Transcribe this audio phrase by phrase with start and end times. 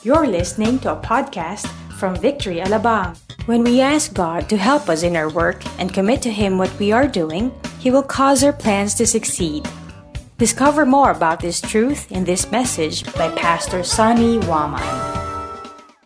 [0.00, 1.68] You're listening to a podcast
[2.00, 3.20] from Victory Alabang.
[3.44, 6.72] When we ask God to help us in our work and commit to Him what
[6.80, 7.52] we are doing,
[7.84, 9.68] He will cause our plans to succeed.
[10.40, 14.80] Discover more about this truth in this message by Pastor Sonny Waman.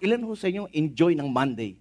[0.02, 1.79] Ilan ho sa inyo enjoy ng Monday?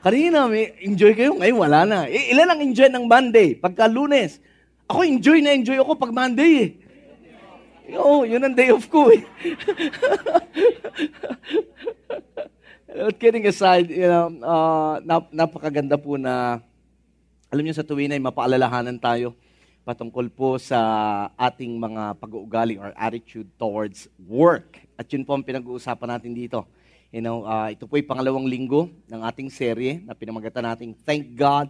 [0.00, 1.98] Kanina may enjoy kayo, ngayon wala na.
[2.08, 3.60] Ilan ang enjoy ng Monday?
[3.60, 4.40] Pagka lunes.
[4.88, 6.70] Ako enjoy na enjoy ako pag Monday eh.
[7.92, 9.20] Oo, yun ang day off ko eh.
[12.94, 16.64] But kidding aside, you know, uh, nap- napakaganda po na,
[17.52, 19.36] alam niyo sa tuwin ay mapaalalahanan tayo
[19.84, 20.80] patungkol po sa
[21.36, 24.80] ating mga pag-uugali or attitude towards work.
[24.96, 26.64] At yun po ang pinag-uusapan natin dito.
[27.12, 31.36] You know, uh, ito po ay pangalawang linggo ng ating serye na pinamagatan natin Thank
[31.36, 31.68] God,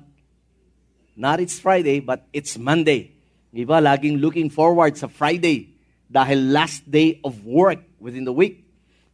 [1.19, 3.19] not it's Friday, but it's Monday.
[3.51, 3.67] Di?
[3.67, 5.74] Laging looking forward sa Friday
[6.11, 8.65] dahil last day of work within the week.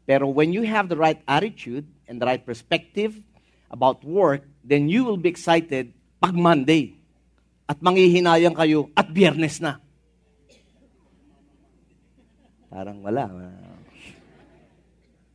[0.05, 3.15] Pero when you have the right attitude and the right perspective
[3.71, 6.99] about work, then you will be excited pag Monday.
[7.71, 9.79] At manghihinayang kayo at biyernes na.
[12.67, 13.31] Parang wala.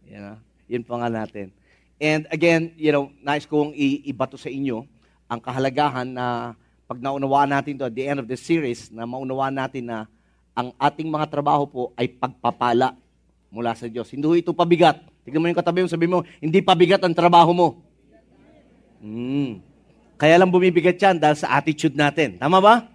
[0.04, 0.38] You know,
[0.68, 1.56] yun pa nga natin.
[1.96, 4.84] And again, you know, nais kong ibato sa inyo
[5.32, 9.56] ang kahalagahan na pag naunawaan natin to at the end of the series, na maunawaan
[9.56, 10.06] natin na
[10.56, 12.96] ang ating mga trabaho po ay pagpapala
[13.52, 14.08] mula sa Diyos.
[14.10, 15.04] Hindi ito pabigat.
[15.28, 17.68] Tignan mo yung katabi mo, sabi mo, hindi pabigat ang trabaho mo.
[19.04, 19.60] Hmm.
[20.16, 22.40] Kaya lang bumibigat yan dahil sa attitude natin.
[22.40, 22.88] Tama ba?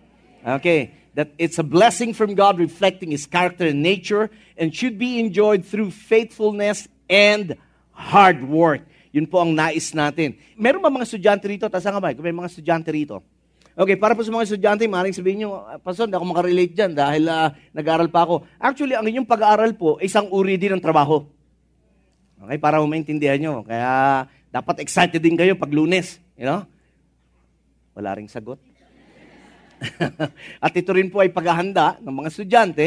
[0.61, 0.97] Okay.
[1.13, 5.67] That it's a blessing from God reflecting His character and nature and should be enjoyed
[5.69, 7.61] through faithfulness and
[7.93, 8.89] hard work.
[9.11, 10.39] Yun po ang nais natin.
[10.55, 11.67] Meron ba mga estudyante rito?
[11.67, 12.15] Tasa nga ba?
[12.15, 13.21] Kung may mga estudyante rito.
[13.79, 17.23] Okay, para po sa mga estudyante, maaaring sabihin nyo, Pastor, hindi ako makarelate dyan dahil
[17.31, 18.43] uh, nag-aaral pa ako.
[18.59, 21.23] Actually, ang inyong pag-aaral po, isang uri din ng trabaho.
[22.41, 23.55] Okay, para maintindihan nyo.
[23.63, 26.19] Kaya, dapat excited din kayo pag lunes.
[26.35, 26.67] You know?
[27.95, 28.59] Wala ring sagot.
[30.65, 32.87] At ito rin po ay paghahanda ng mga estudyante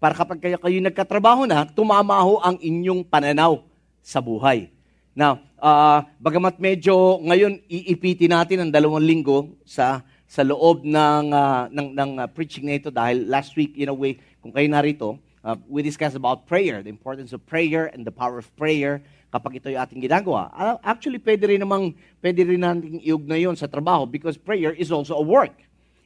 [0.00, 3.62] para kapag kayo, kayo nagkatrabaho na, tumama ho ang inyong pananaw
[4.00, 4.72] sa buhay.
[5.14, 10.02] Now, uh, bagamat medyo ngayon iipiti natin ang dalawang linggo sa
[10.34, 13.94] sa loob ng uh, ng, ng uh, preaching na ito dahil last week in a
[13.94, 15.14] way kung kayo narito
[15.46, 18.98] uh, we discussed about prayer the importance of prayer and the power of prayer
[19.30, 20.50] kapag ito yung ating ginagawa.
[20.82, 25.14] Actually pwede rin namang pwede rin nating iugna yon sa trabaho because prayer is also
[25.18, 25.54] a work.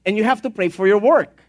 [0.05, 1.41] And you have to pray for your work.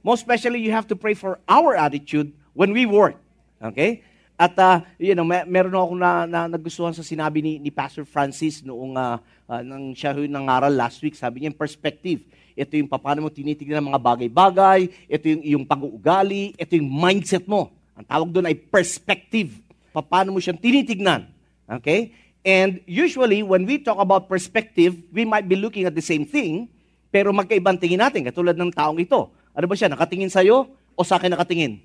[0.00, 3.20] Most especially you have to pray for our attitude when we work.
[3.60, 4.04] Okay?
[4.36, 8.08] At uh, you know, may, meron ako na, na nagustuhan sa sinabi ni, ni Pastor
[8.08, 9.16] Francis noong uh,
[9.50, 11.14] uh, nang siya yung nangaral last week.
[11.14, 12.26] Sabi niya, perspective.
[12.56, 14.80] Ito yung paano mo tinitignan ng mga bagay-bagay,
[15.12, 17.68] ito yung iyong pag-uugali, ito yung mindset mo.
[17.92, 19.60] Ang tawag doon ay perspective.
[19.92, 21.28] Paano mo siyang tinitignan.
[21.68, 22.16] Okay?
[22.46, 26.70] And usually, when we talk about perspective, we might be looking at the same thing,
[27.12, 29.32] pero magkaibang tingin natin, katulad ng taong ito.
[29.56, 31.82] Ano ba siya, nakatingin sa'yo o sa akin nakatingin?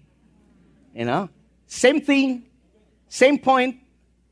[0.93, 1.27] You know?
[1.65, 2.45] Same thing,
[3.07, 3.79] same point,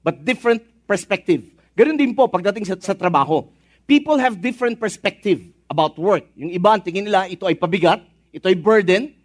[0.03, 1.58] but different perspective.
[1.79, 3.47] Ganun din po pagdating sa, sa trabaho.
[3.87, 6.27] People have different perspective about work.
[6.35, 8.03] Yung iba, tingin nila, ito ay pabigat,
[8.35, 9.15] ito ay burden.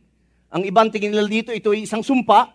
[0.54, 2.54] Ang iba, ang tingin nila dito, ito ay isang sumpa.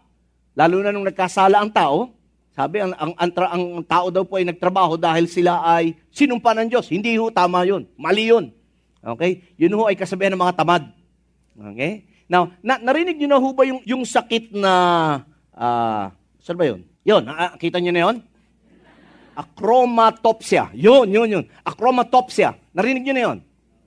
[0.55, 2.15] Lalo na nung nagkasala ang tao.
[2.55, 6.71] Sabi, ang, ang, ang, ang tao daw po ay nagtrabaho dahil sila ay sinumpa ng
[6.71, 6.87] Diyos.
[6.87, 7.83] Hindi ho, tama yun.
[7.99, 8.55] Mali yun.
[9.03, 9.43] Okay?
[9.59, 10.87] Yun ho ay kasabihan ng mga tamad.
[11.75, 12.07] Okay?
[12.31, 14.73] Now, na, narinig nyo na ho ba yung, yung sakit na
[15.51, 16.07] uh,
[16.39, 16.87] saan ba yun?
[17.03, 18.15] Yun, nakita niyo na yun?
[19.39, 20.67] Acromatopsia.
[20.75, 21.45] Yun, yun, yun.
[21.63, 22.59] Acromatopsia.
[22.75, 23.37] Narinig niyo na yun?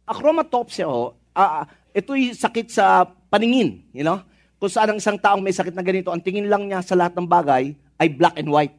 [0.09, 4.25] Acromatopsia, oh, uh, ito'y sakit sa paningin, you know?
[4.57, 7.13] Kung saan ang isang taong may sakit na ganito, ang tingin lang niya sa lahat
[7.21, 8.73] ng bagay ay black and white.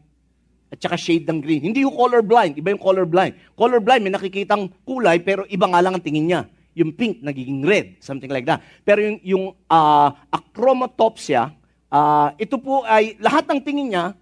[0.73, 1.61] At saka shade ng green.
[1.61, 3.38] Hindi yung color blind, iba yung color blind.
[3.53, 6.41] Color blind, may nakikitang kulay, pero iba nga lang ang tingin niya.
[6.73, 8.66] Yung pink, nagiging red, something like that.
[8.81, 11.53] Pero yung, yung uh, acromatopsia,
[11.94, 14.17] Uh, ito po ay, lahat ng tingin niya,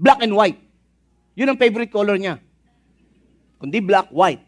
[0.00, 0.56] black and white.
[1.38, 2.38] Yun ang favorite color niya.
[3.56, 4.42] Kundi black, white.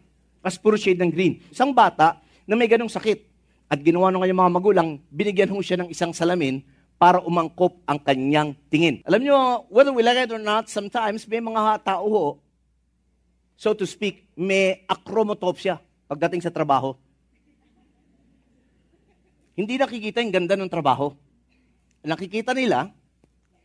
[0.45, 1.41] Kasi puro shade ng green.
[1.49, 3.25] Isang bata na may ganong sakit
[3.65, 6.61] at ginawa ng kanyang mga magulang, binigyan ho siya ng isang salamin
[7.01, 9.01] para umangkop ang kanyang tingin.
[9.09, 9.37] Alam niyo,
[9.73, 12.25] whether we like it or not, sometimes may mga tao ho,
[13.57, 16.93] so to speak, may acromatopsia pagdating sa trabaho.
[19.57, 21.09] Hindi nakikita yung ganda ng trabaho
[22.05, 22.93] nakikita nila,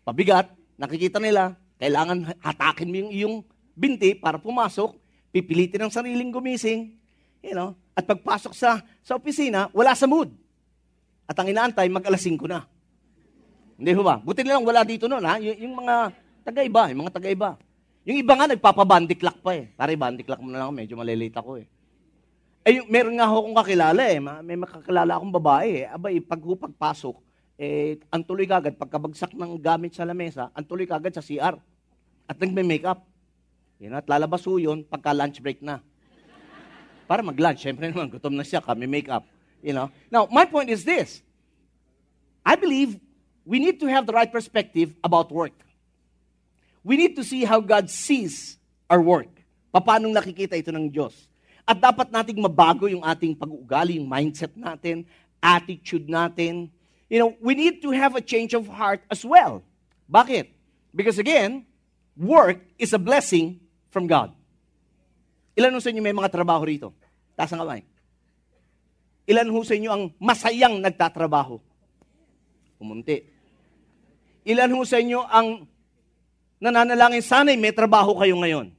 [0.02, 0.48] pabigat,
[0.80, 3.36] nakikita nila, kailangan hatakin mo yung iyong
[3.72, 4.92] binti para pumasok,
[5.32, 6.92] pipilitin ang sariling gumising,
[7.40, 10.28] you know, at pagpasok sa, sa opisina, wala sa mood.
[11.24, 12.68] At ang inaantay, mag alas 5 na.
[13.80, 14.20] Hindi ba?
[14.20, 15.40] Buti nilang wala dito noon, ha?
[15.40, 16.12] Y- yung mga
[16.44, 17.56] taga-iba, yung mga taga-iba.
[18.04, 19.72] Yung iba nga, nagpapabandiklak pa eh.
[19.72, 21.66] Pare, bandiklak mo na lang medyo malilate ako eh.
[22.60, 24.20] Eh, meron nga ako kong kakilala eh.
[24.20, 25.86] May makakilala akong babae eh.
[25.88, 27.16] Abay, pag pagpasok,
[27.60, 31.60] eh, ang tuloy kagad, pagkabagsak ng gamit sa lamesa, ang tuloy kagad sa CR.
[32.24, 33.04] At nagme-makeup.
[33.84, 35.84] Yan, at lalabas ho yun pagka lunch break na.
[37.04, 37.60] Para mag-lunch.
[37.60, 39.28] Siyempre naman, gutom na siya, kami makeup.
[39.60, 39.92] You know?
[40.08, 41.20] Now, my point is this.
[42.40, 42.96] I believe
[43.44, 45.52] we need to have the right perspective about work.
[46.80, 48.56] We need to see how God sees
[48.88, 49.28] our work.
[49.68, 51.28] Paano nakikita ito ng Diyos.
[51.68, 55.04] At dapat nating mabago yung ating pag-uugali, yung mindset natin,
[55.44, 56.72] attitude natin.
[57.10, 59.66] You know, we need to have a change of heart as well.
[60.06, 60.46] Bakit?
[60.94, 61.66] Because again,
[62.14, 63.58] work is a blessing
[63.90, 64.30] from God.
[65.58, 66.94] Ilan sa inyo may mga trabaho rito?
[67.34, 67.82] Taas ang kamay.
[69.26, 71.58] Ilan ho sa inyo ang masayang nagtatrabaho?
[72.78, 73.26] Pumunti.
[74.46, 75.66] Ilan ho sa inyo ang
[76.62, 78.70] nananalangin, sana'y may trabaho kayo ngayon.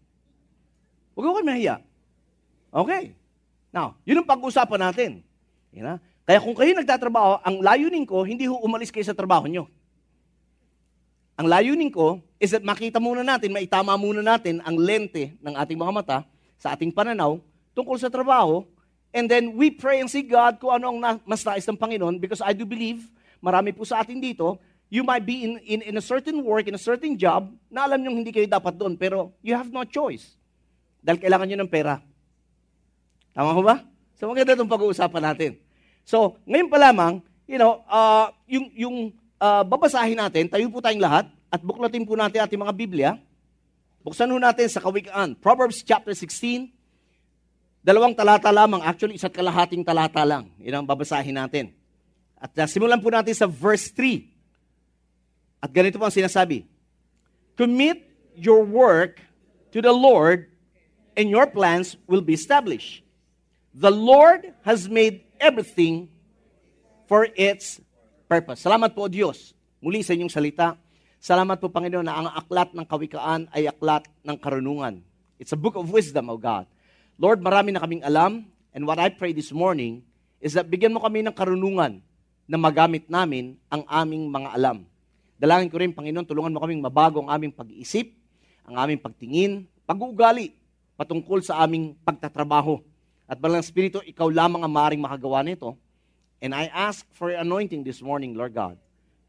[1.16, 1.75] Huwag ko kayo mahiya.
[2.72, 3.16] Okay.
[3.72, 5.12] Now, yun ang pag-usapan natin.
[5.72, 5.98] You know?
[6.26, 9.66] Kaya kung kayo nagtatrabaho, ang layunin ko, hindi ho umalis kayo sa trabaho nyo.
[11.42, 15.78] Ang layunin ko is that makita muna natin, maitama muna natin ang lente ng ating
[15.78, 16.18] mga mata
[16.62, 17.42] sa ating pananaw
[17.74, 18.62] tungkol sa trabaho.
[19.10, 22.40] And then we pray and see God kung ano ang mas nais ng Panginoon because
[22.40, 23.10] I do believe,
[23.42, 26.76] marami po sa atin dito, you might be in, in, in a certain work, in
[26.76, 30.36] a certain job, na alam nyo hindi kayo dapat doon, pero you have no choice.
[31.02, 31.98] Dahil kailangan nyo ng pera.
[33.34, 33.82] Tama ko ba?
[34.20, 35.52] So maganda itong pag-uusapan natin.
[36.06, 38.95] So, ngayon pa lamang, you know, uh, yung, yung
[39.42, 43.09] uh, babasahin natin, tayo po tayong lahat, at buklatin po natin ating mga Biblia.
[44.01, 46.71] Buksan po natin sa Kawikaan, Proverbs chapter 16,
[47.83, 50.48] dalawang talata lamang, actually isa't kalahating talata lang.
[50.63, 51.75] Yan ang babasahin natin.
[52.39, 54.25] At uh, simulan po natin sa verse 3.
[55.62, 56.65] At ganito po ang sinasabi,
[57.53, 58.01] Commit
[58.33, 59.21] your work
[59.69, 60.50] to the Lord
[61.13, 63.06] and your plans will be established.
[63.77, 66.06] The Lord has made everything
[67.10, 67.82] for its
[68.30, 68.62] purpose.
[68.62, 70.78] Salamat po, Diyos, muli sa inyong salita.
[71.18, 75.02] Salamat po, Panginoon, na ang aklat ng kawikaan ay aklat ng karunungan.
[75.42, 76.70] It's a book of wisdom, O God.
[77.18, 80.06] Lord, marami na kaming alam, and what I pray this morning
[80.38, 82.02] is that bigyan mo kami ng karunungan
[82.46, 84.78] na magamit namin ang aming mga alam.
[85.42, 88.14] Dalangin ko rin, Panginoon, tulungan mo kaming mabago ang aming pag-iisip,
[88.66, 90.54] ang aming pagtingin, pag-uugali
[90.98, 92.78] patungkol sa aming pagtatrabaho.
[93.31, 95.80] At Balang Espiritu, ikaw lamang ang maaaring makagawa nito.
[96.44, 98.75] And I ask for your anointing this morning, Lord God,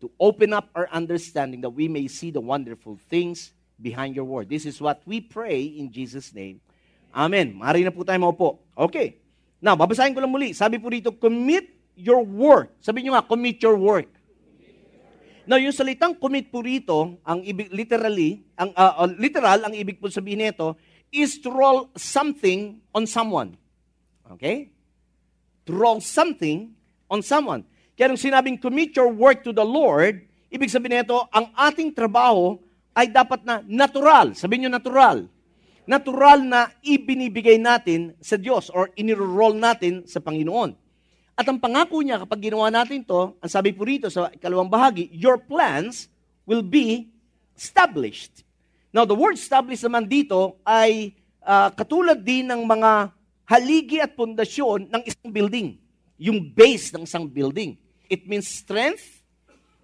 [0.02, 4.50] to open up our understanding that we may see the wonderful things behind your word.
[4.50, 6.58] This is what we pray in Jesus' name.
[7.14, 7.54] Amen.
[7.54, 8.58] Maaari na po tayo maupo.
[8.74, 9.22] Okay.
[9.62, 10.50] Now, babasahin ko lang muli.
[10.50, 12.74] Sabi po dito, commit your work.
[12.82, 14.10] Sabi nyo nga, commit your work.
[15.46, 20.10] Now, yung salitang commit po rito, ang ibig, literally, ang, uh, literal, ang ibig po
[20.10, 20.74] sabihin nito,
[21.14, 23.61] is to roll something on someone.
[24.30, 24.70] Okay?
[25.66, 26.74] To roll something
[27.10, 27.66] on someone.
[27.98, 32.56] Kaya nung sinabing commit your work to the Lord, ibig sabihin nito, ang ating trabaho
[32.96, 34.32] ay dapat na natural.
[34.36, 35.28] Sabihin nyo natural.
[35.82, 40.78] Natural na ibinibigay natin sa Diyos or iniro-roll natin sa Panginoon.
[41.32, 45.08] At ang pangako niya, kapag ginawa natin to, ang sabi po rito sa ikalawang bahagi,
[45.10, 46.06] your plans
[46.44, 47.08] will be
[47.56, 48.44] established.
[48.92, 53.10] Now, the word established naman dito ay uh, katulad din ng mga
[53.52, 55.76] haligi at pundasyon ng isang building.
[56.16, 57.76] Yung base ng isang building.
[58.08, 59.20] It means strength,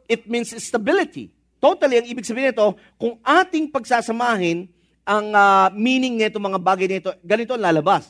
[0.08, 1.36] it means stability.
[1.60, 4.70] Totally, ang ibig sabihin nito, kung ating pagsasamahin
[5.04, 8.08] ang uh, meaning nito, mga bagay nito, ganito ang lalabas.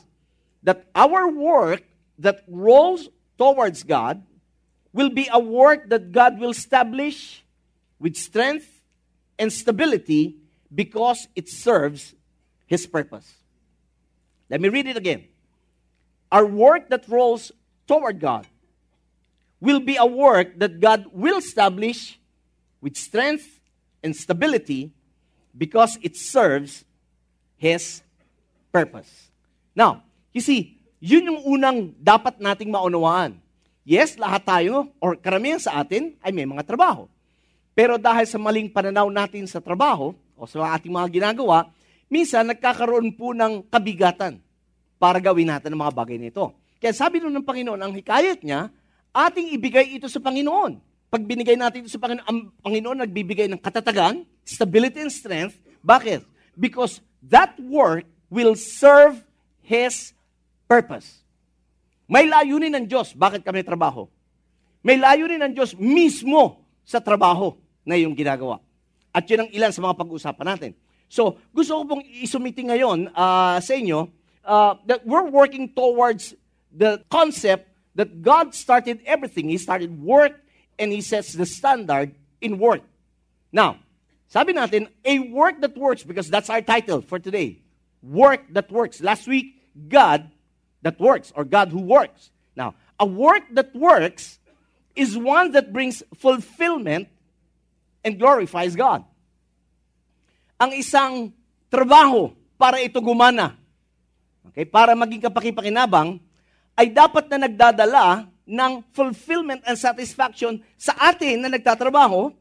[0.63, 1.83] That our work
[2.19, 3.07] that rolls
[3.39, 4.21] towards God
[4.91, 7.43] will be a work that God will establish
[7.97, 8.67] with strength
[9.39, 12.13] and stability because it serves
[12.67, 13.27] His purpose.
[14.51, 15.31] Let me read it again.
[16.29, 17.49] Our work that rolls
[17.89, 18.45] toward God
[19.57, 22.21] will be a work that God will establish
[22.79, 23.59] with strength
[23.99, 24.93] and stability
[25.51, 26.85] because it serves
[27.57, 28.05] His
[28.71, 29.09] purpose.
[29.75, 33.41] Now, you see, yun yung unang dapat nating maunawaan.
[33.83, 37.09] Yes, lahat tayo, or karamihan sa atin, ay may mga trabaho.
[37.73, 41.67] Pero dahil sa maling pananaw natin sa trabaho, o sa ating mga ginagawa,
[42.07, 44.39] minsan nagkakaroon po ng kabigatan
[44.99, 46.51] para gawin natin ang mga bagay nito.
[46.77, 48.67] Kaya sabi nun ng Panginoon, ang hikayat niya,
[49.15, 50.77] ating ibigay ito sa Panginoon.
[51.09, 55.57] Pag binigay natin ito sa Panginoon, ang Panginoon nagbibigay ng katatagan, stability and strength.
[55.81, 56.27] Bakit?
[56.53, 59.17] Because that work will serve
[59.63, 60.13] His
[60.67, 61.23] purpose.
[62.05, 63.15] May layunin ng Diyos.
[63.15, 64.05] Bakit kami trabaho?
[64.83, 67.55] May layunin ng Diyos mismo sa trabaho.
[67.89, 68.61] na iyong ginagawa.
[69.09, 70.71] At yun ang ilan sa mga pag-uusapan natin.
[71.09, 74.05] So, gusto ko pong isumiti ngayon uh, sa inyo
[74.49, 76.33] uh, that we're working towards
[76.73, 79.47] the concept that God started everything.
[79.47, 80.33] He started work
[80.79, 82.81] and He sets the standard in work.
[83.53, 83.77] Now,
[84.25, 87.61] sabi natin, a work that works because that's our title for today.
[88.01, 89.01] Work that works.
[89.01, 89.53] Last week,
[89.87, 90.31] God
[90.81, 92.31] that works or God who works.
[92.57, 94.39] Now, a work that works
[94.95, 97.07] is one that brings fulfillment
[98.03, 99.05] and glorifies God.
[100.57, 101.31] Ang isang
[101.69, 103.58] trabaho para ito gumana,
[104.47, 106.21] okay, para maging kapakipakinabang,
[106.79, 112.31] ay dapat na nagdadala ng fulfillment and satisfaction sa atin na nagtatrabaho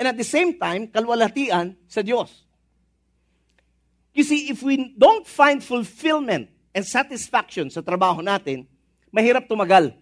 [0.00, 2.44] and at the same time, kalwalhatian sa Diyos.
[4.16, 8.64] You see, if we don't find fulfillment and satisfaction sa trabaho natin,
[9.12, 9.92] mahirap tumagal.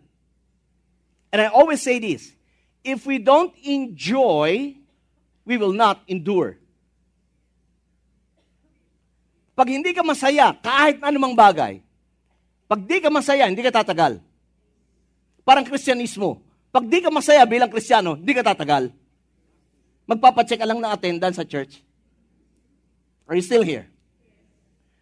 [1.35, 2.31] And I always say this,
[2.87, 4.79] if we don't enjoy,
[5.43, 6.63] we will not endure.
[9.55, 11.79] Pag hindi ka masaya, kahit anumang bagay,
[12.67, 14.19] pag di ka masaya, hindi ka tatagal.
[15.47, 16.43] Parang kristyanismo.
[16.75, 18.91] Pag di ka masaya bilang kristyano, hindi ka tatagal.
[20.11, 21.81] Magpapacheck ka lang ng attendance sa church.
[23.31, 23.87] Are you still here?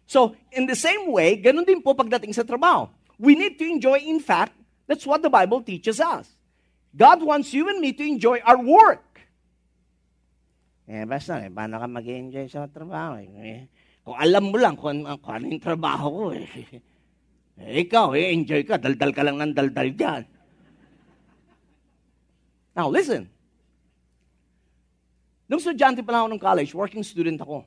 [0.05, 2.87] So, in the same way, ganun din po pagdating sa trabaho.
[3.17, 4.53] We need to enjoy, in fact,
[4.87, 6.27] That's what the Bible teaches us.
[6.95, 9.01] God wants you and me to enjoy our work.
[10.83, 13.15] Eh, basta, eh, paano ka mag-enjoy sa trabaho?
[13.17, 13.71] Eh,
[14.03, 16.47] kung alam mo lang kung, kung ano yung trabaho ko, eh,
[17.63, 20.23] eh ikaw, eh, enjoy ka, daldal ka lang ng daldal dyan.
[22.75, 23.31] Now, listen.
[25.47, 27.63] Nung estudyante pa ako ng college, working student ako.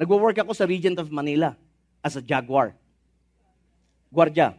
[0.00, 1.52] Nagwo-work ako sa Regent of Manila
[2.00, 2.72] as a Jaguar.
[4.08, 4.56] Guardia.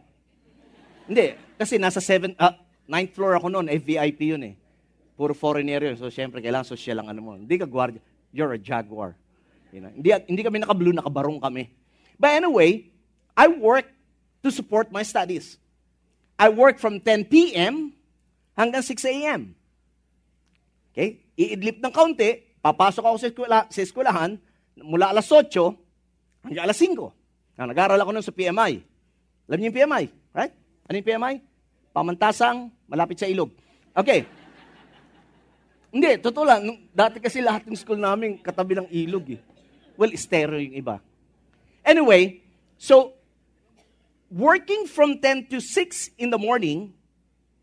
[1.04, 2.54] Hindi, kasi nasa 7, uh,
[2.86, 4.54] 9th floor ako noon, eh, VIP yun eh.
[5.18, 5.98] Puro foreigner yun.
[5.98, 7.32] So, syempre, kailangan social lang ano mo.
[7.34, 8.00] Hindi ka guardia.
[8.30, 9.18] You're a jaguar.
[9.72, 9.90] You know?
[9.90, 11.72] hindi, hindi kami naka-blue, nakabarong kami.
[12.20, 12.92] But anyway,
[13.32, 13.88] I work
[14.44, 15.56] to support my studies.
[16.36, 17.96] I work from 10 p.m.
[18.52, 19.56] hanggang 6 a.m.
[20.92, 21.24] Okay?
[21.40, 24.36] Iidlip ng kaunti, papasok ako sa, eskwela, sa eskwelahan
[24.76, 25.48] mula alas 8
[26.44, 27.56] hanggang alas 5.
[27.56, 28.84] Na, nag-aaral ako nun sa PMI.
[29.48, 30.04] Alam niyo yung PMI,
[30.36, 30.52] right?
[30.88, 31.34] Ano yung PMI?
[31.92, 33.52] Pamantasang, malapit sa ilog.
[33.92, 34.24] Okay.
[35.92, 36.64] Hindi, totoo lang.
[36.64, 39.40] Nung, dati kasi lahat ng school namin katabi ng ilog eh.
[39.96, 41.00] Well, estero yung iba.
[41.84, 42.40] Anyway,
[42.78, 43.14] so,
[44.30, 46.94] working from 10 to 6 in the morning,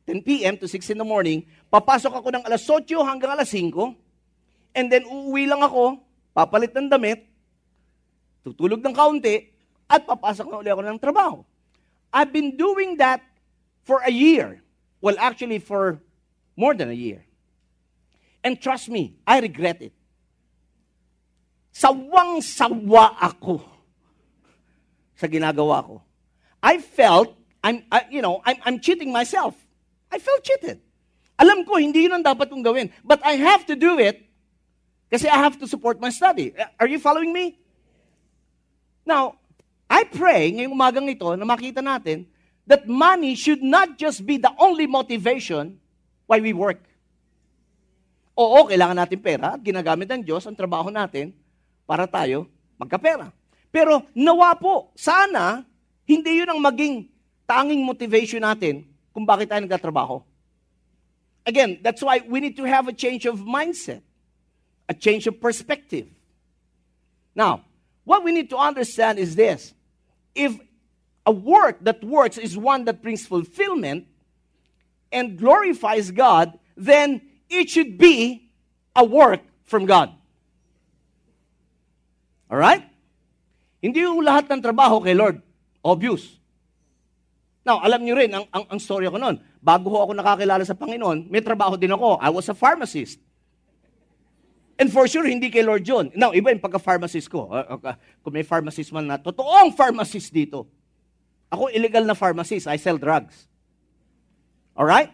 [0.05, 0.55] 10 p.m.
[0.57, 3.73] to 6 in the morning, papasok ako ng alas 8 hanggang alas 5,
[4.75, 5.97] and then uuwi lang ako,
[6.35, 7.25] papalit ng damit,
[8.45, 9.49] tutulog ng kaunti,
[9.89, 11.41] at papasok na uli ako ng trabaho.
[12.13, 13.25] I've been doing that
[13.85, 14.61] for a year.
[15.01, 16.01] Well, actually, for
[16.53, 17.25] more than a year.
[18.43, 19.93] And trust me, I regret it.
[21.79, 23.63] Sawang-sawa ako
[25.15, 26.03] sa ginagawa ko.
[26.59, 27.31] I felt,
[27.63, 29.55] I'm, I, you know, I'm, I'm cheating myself.
[30.11, 30.83] I felt cheated.
[31.39, 32.91] Alam ko, hindi yun ang dapat kong gawin.
[32.99, 34.27] But I have to do it
[35.07, 36.51] kasi I have to support my study.
[36.75, 37.55] Are you following me?
[39.07, 39.39] Now,
[39.87, 42.27] I pray ngayong umagang ito na makita natin
[42.67, 45.79] that money should not just be the only motivation
[46.27, 46.83] why we work.
[48.35, 51.31] Oo, kailangan natin pera at ginagamit ng Diyos ang trabaho natin
[51.89, 52.45] para tayo
[52.77, 53.33] magkapera.
[53.73, 55.65] Pero nawa po, sana
[56.05, 57.09] hindi yun ang maging
[57.49, 60.21] tanging motivation natin kung bakit tayo nagtatrabaho.
[61.49, 64.05] Again, that's why we need to have a change of mindset,
[64.85, 66.05] a change of perspective.
[67.33, 67.65] Now,
[68.05, 69.73] what we need to understand is this
[70.37, 70.53] if
[71.25, 74.05] a work that works is one that brings fulfillment
[75.09, 78.49] and glorifies God, then it should be
[78.95, 80.13] a work from God.
[82.49, 82.83] All right?
[83.79, 85.39] Hindi yung lahat ng trabaho kay Lord.
[85.85, 86.35] Obvious.
[87.63, 91.29] Now, alam niyo rin, ang, ang, ang story ko noon, bago ako nakakilala sa Panginoon,
[91.29, 92.17] may trabaho din ako.
[92.17, 93.21] I was a pharmacist.
[94.79, 96.09] And for sure, hindi kay Lord John.
[96.15, 97.51] Now, iba yung pagka-pharmacist ko.
[97.51, 100.65] Uh, uh, kung may pharmacist man na, totoong pharmacist dito.
[101.51, 102.65] Ako, illegal na pharmacist.
[102.65, 103.45] I sell drugs.
[104.73, 105.11] Alright?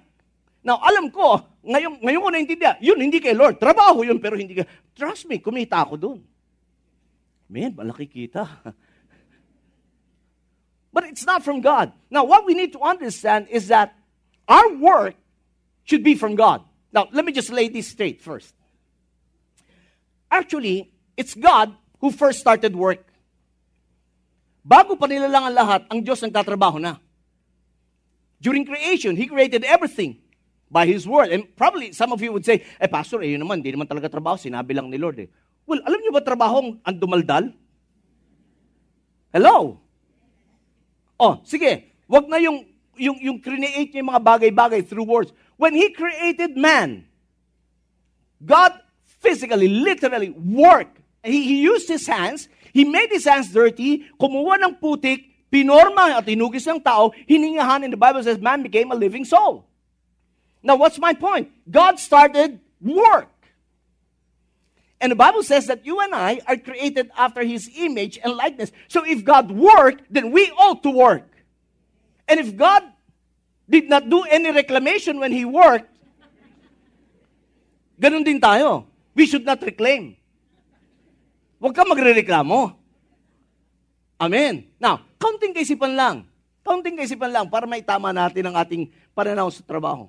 [0.61, 3.57] Now, alam ko, ngayon, ngayon ko naintindihan, yun, hindi kay Lord.
[3.57, 4.69] Trabaho yun, pero hindi kay...
[4.93, 6.19] Trust me, kumita ako dun.
[7.49, 8.47] Man, malaki kita.
[10.95, 11.91] But it's not from God.
[12.09, 13.93] Now, what we need to understand is that
[14.47, 15.15] our work
[15.83, 16.63] should be from God.
[16.93, 18.55] Now, let me just lay this straight first.
[20.31, 23.03] Actually, it's God who first started work.
[24.65, 26.97] Bago pa nila lang ang lahat, ang Diyos nagtatrabaho na.
[28.39, 30.25] During creation, He created everything.
[30.69, 31.29] by His Word.
[31.29, 34.09] And probably some of you would say, eh Pastor, eh yun naman, hindi naman talaga
[34.09, 35.29] trabaho, sinabi lang ni Lord eh.
[35.65, 37.49] Well, alam niyo ba trabaho ang dumaldal?
[39.33, 39.81] Hello?
[41.17, 41.89] Oh, sige.
[42.05, 45.33] Wag na yung, yung, yung create niya yung mga bagay-bagay through words.
[45.57, 47.09] When He created man,
[48.39, 48.77] God
[49.19, 51.01] physically, literally worked.
[51.25, 52.47] He, he used His hands.
[52.69, 54.05] He made His hands dirty.
[54.21, 58.91] Kumuha ng putik, pinorma at inugis ng tao, hiningahan, and the Bible says man became
[58.91, 59.65] a living soul.
[60.61, 61.49] Now, what's my point?
[61.69, 63.29] God started work.
[64.99, 68.71] And the Bible says that you and I are created after His image and likeness.
[68.87, 71.27] So if God worked, then we ought to work.
[72.25, 72.83] And if God
[73.67, 75.91] did not do any reclamation when He worked,
[77.99, 78.87] ganun din tayo.
[79.15, 80.15] We should not reclaim.
[81.59, 82.75] Huwag ka magre-reklamo.
[84.19, 84.67] Amen.
[84.79, 86.27] Now, kaunting kaisipan lang.
[86.63, 90.07] Kaunting kaisipan lang para maitama natin ang ating pananaw sa trabaho.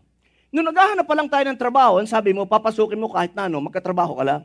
[0.50, 4.18] Nung naghahanap pa lang tayo ng trabaho, sabi mo, papasukin mo kahit na ano, magkatrabaho
[4.18, 4.42] ka lang.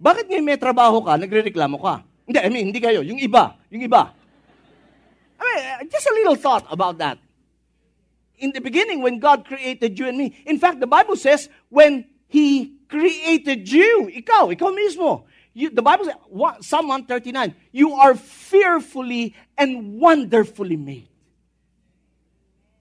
[0.00, 2.00] Bakit ngayon may trabaho ka, nagre-reklamo ka?
[2.24, 3.04] Hindi, I mean, hindi kayo.
[3.04, 3.52] Yung iba.
[3.68, 4.16] Yung iba.
[5.36, 7.20] I mean, just a little thought about that.
[8.40, 12.08] In the beginning, when God created you and me, in fact, the Bible says, when
[12.32, 16.16] He created you, ikaw, ikaw mismo, you, the Bible says,
[16.64, 21.12] Psalm 139, you are fearfully and wonderfully made.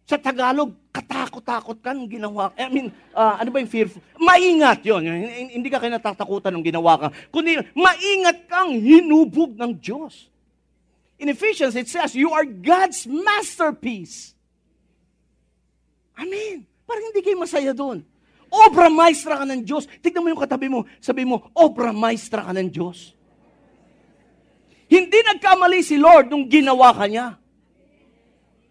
[0.07, 2.49] Sa Tagalog, katakot-takot ka nung ginawa.
[2.57, 4.01] I mean, uh, ano ba yung fearful?
[4.17, 5.05] Maingat yon.
[5.53, 7.07] Hindi ka kinatatakutan nung ginawa ka.
[7.29, 10.27] Kundi, maingat kang hinubog ng Diyos.
[11.21, 14.33] In Ephesians, it says, you are God's masterpiece.
[16.19, 16.67] Amen.
[16.83, 18.03] Parang hindi kayo masaya doon.
[18.49, 19.87] Obra maestra ka ng Diyos.
[20.01, 20.83] Tignan mo yung katabi mo.
[20.99, 23.13] Sabi mo, obra maestra ka ng Diyos.
[24.89, 27.38] Hindi nagkamali si Lord nung ginawa ka niya.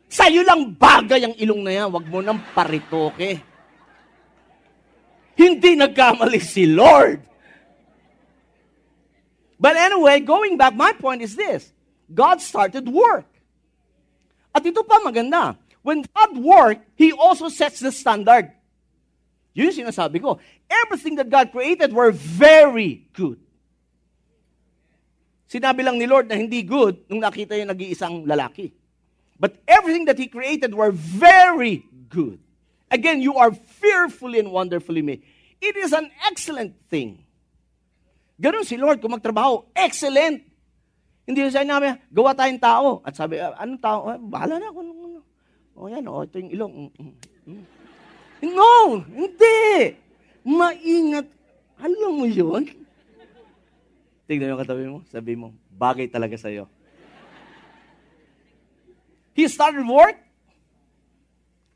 [0.09, 1.89] Sa'yo lang bagay ang ilong na yan.
[1.93, 3.45] Huwag mo nang paritoke.
[5.37, 7.21] Hindi nagkamali si Lord.
[9.61, 11.71] But anyway, going back, my point is this.
[12.09, 13.29] God started work.
[14.57, 15.61] At ito pa maganda.
[15.85, 18.51] When God worked, He also sets the standard.
[19.53, 20.41] Yun yung sinasabi ko.
[20.71, 23.43] Everything that God created were very good.
[25.49, 28.71] Sinabi lang ni Lord na hindi good nung nakita yung nag-iisang lalaki.
[29.39, 32.43] But everything that He created were very good.
[32.91, 35.23] Again, you are fearfully and wonderfully made.
[35.63, 37.23] It is an excellent thing.
[38.39, 39.67] Ganun si Lord kung magtrabaho.
[39.75, 40.47] Excellent!
[41.29, 43.05] Hindi sa namin, gawa tayong tao.
[43.05, 44.09] At sabi, ah, anong tao?
[44.09, 44.79] Ah, bahala na ako.
[44.81, 45.21] Ano.
[45.77, 46.73] O yan, o, ito yung ilong.
[46.75, 47.15] Mm, mm,
[47.53, 47.65] mm.
[48.49, 48.73] No!
[49.05, 49.59] Hindi!
[50.47, 51.27] Maingat.
[51.79, 52.65] Alam mo yun?
[54.25, 55.05] Tingnan yung katabi mo.
[55.13, 56.65] Sabi mo, bagay talaga sa'yo.
[59.39, 60.19] He started work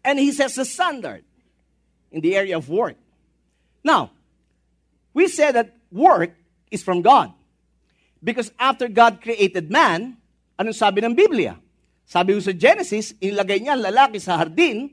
[0.02, 1.22] and he sets the standard
[2.10, 2.98] in the area of work.
[3.86, 4.10] Now,
[5.14, 6.34] we said that work
[6.74, 7.30] is from God.
[8.18, 10.18] Because after God created man,
[10.58, 11.54] anong sabi ng Biblia?
[12.02, 14.90] Sabi sa Genesis, inilagay niya ang lalaki sa hardin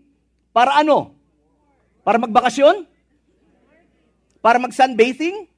[0.54, 1.18] para ano?
[2.06, 2.86] Para magbakasyon?
[4.46, 5.50] Para mag-sunbathing?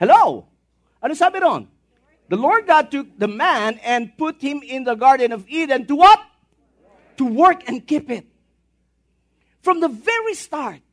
[0.00, 0.48] Hello?
[1.04, 1.68] Ano sabi ron?
[2.28, 5.96] The Lord God took the man and put him in the Garden of Eden to
[5.96, 6.20] what?
[7.16, 8.28] To work and keep it.
[9.64, 10.84] From the very start,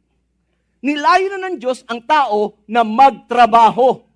[0.80, 4.08] nilayo na ng Diyos ang tao na magtrabaho.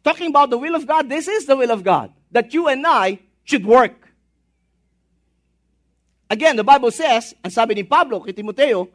[0.00, 2.08] Talking about the will of God, this is the will of God.
[2.32, 4.08] That you and I should work.
[6.32, 8.88] Again, the Bible says, ang sabi ni Pablo kay Timoteo,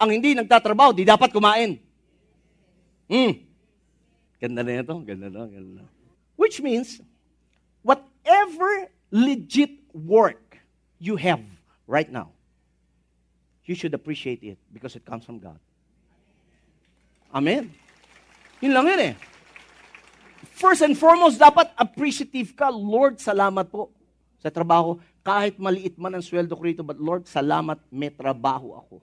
[0.00, 1.78] ang hindi nagtatrabaho, di dapat kumain.
[3.06, 3.47] Hmm.
[4.38, 4.94] Ganda na ito.
[5.02, 5.84] Ganda na, ganda na.
[6.38, 7.02] Which means,
[7.82, 10.58] whatever legit work
[11.02, 11.42] you have
[11.90, 12.30] right now,
[13.66, 15.58] you should appreciate it because it comes from God.
[17.34, 17.74] Amen.
[18.62, 19.14] Yun lang yun eh.
[20.54, 22.70] First and foremost, dapat appreciative ka.
[22.70, 23.90] Lord, salamat po
[24.38, 24.98] sa trabaho.
[25.22, 29.02] Kahit maliit man ang sweldo ko rito, but Lord, salamat, may trabaho ako.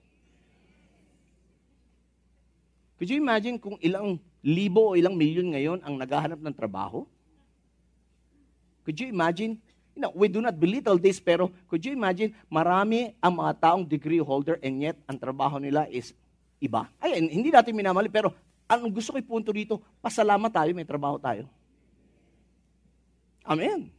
[2.96, 7.02] Could you imagine kung ilang libo o ilang milyon ngayon ang naghahanap ng trabaho?
[8.86, 9.58] Could you imagine?
[9.98, 13.82] You know, we do not belittle this, pero could you imagine, marami ang mga taong
[13.82, 16.14] degree holder and yet ang trabaho nila is
[16.62, 16.86] iba.
[17.02, 18.30] Ay, hindi natin minamali, pero
[18.70, 21.50] ang gusto ko ipunto dito, pasalamat tayo, may trabaho tayo.
[23.42, 23.90] Amen.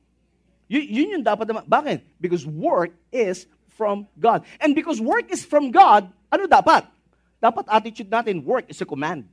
[0.71, 1.63] Y- yun yung dapat naman.
[1.67, 2.03] Bakit?
[2.19, 4.43] Because work is from God.
[4.59, 6.87] And because work is from God, ano dapat?
[7.39, 9.27] Dapat attitude natin, work is a command.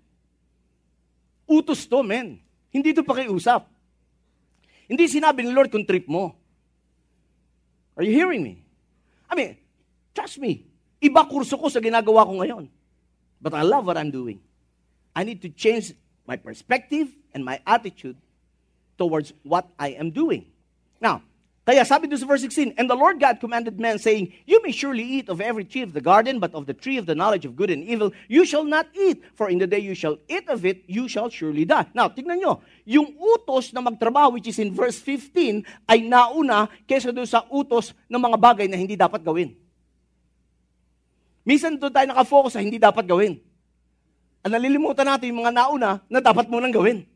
[1.45, 2.41] Utos to, men.
[2.73, 3.69] Hindi to pakiusap.
[4.91, 6.35] Hindi sinabi ni Lord kung trip mo.
[7.95, 8.65] Are you hearing me?
[9.31, 9.65] I mean,
[10.15, 10.63] Trust me,
[11.03, 12.71] iba kurso ko sa ginagawa ko ngayon.
[13.43, 14.39] But I love what I'm doing.
[15.13, 15.93] I need to change
[16.25, 18.17] my perspective and my attitude
[18.95, 20.47] towards what I am doing.
[21.03, 21.27] Now,
[21.65, 24.69] kaya sabi doon sa verse 16, And the Lord God commanded man, saying, You may
[24.69, 27.49] surely eat of every tree of the garden, but of the tree of the knowledge
[27.49, 30.45] of good and evil, you shall not eat, for in the day you shall eat
[30.53, 31.89] of it, you shall surely die.
[31.97, 37.17] Now, tignan nyo, yung utos na magtrabaho, which is in verse 15, ay nauna kaysa
[37.17, 39.57] doon sa utos ng mga bagay na hindi dapat gawin.
[41.49, 43.41] Minsan doon tayo nakafocus sa hindi dapat gawin.
[44.45, 47.09] Ang nalilimutan natin yung mga nauna na dapat munang gawin.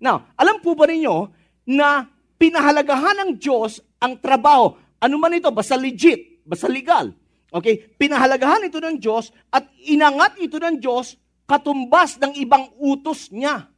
[0.00, 1.28] Now, alam po ba ninyo
[1.68, 2.08] na
[2.40, 4.74] pinahalagahan ng Diyos ang trabaho.
[4.98, 7.12] Ano man ito, basta legit, basta legal.
[7.52, 7.92] Okay?
[8.00, 13.68] Pinahalagahan ito ng Diyos at inangat ito ng Diyos katumbas ng ibang utos niya.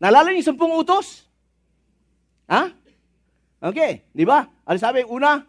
[0.00, 1.28] Naalala niyo sampung utos?
[2.50, 2.72] Ha?
[3.60, 4.48] Okay, di ba?
[4.64, 5.04] Ano sabi?
[5.04, 5.44] Una,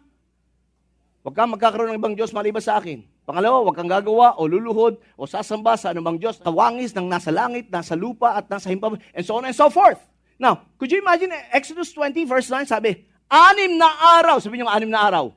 [1.24, 3.00] huwag kang magkakaroon ng ibang Diyos maliban sa akin.
[3.24, 7.72] Pangalawa, huwag kang gagawa o luluhod o sasamba sa anumang Diyos, tawangis ng nasa langit,
[7.72, 9.98] nasa lupa at nasa himpapawid, and so on and so forth.
[10.36, 13.88] Now, could you imagine Exodus 20 verse 9 sabi, anim na
[14.20, 15.32] araw, sabi niyo anim na araw.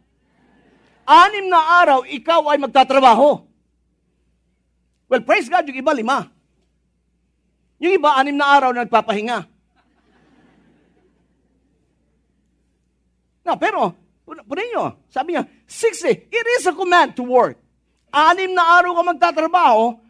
[1.08, 3.48] Anim na araw, ikaw ay magtatrabaho.
[5.08, 6.28] Well, praise God, yung iba lima.
[7.80, 9.48] Yung iba, anim na araw na nagpapahinga.
[13.46, 13.94] No, pero,
[14.26, 17.62] punin nyo, sabi niya, 60, it is a command to work.
[18.10, 20.02] Anim na araw ka magtatrabaho,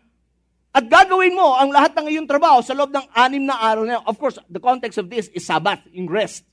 [0.76, 4.04] at gagawin mo ang lahat ng iyong trabaho sa loob ng anim na araw na
[4.04, 6.43] Of course, the context of this is Sabbath, yung rest.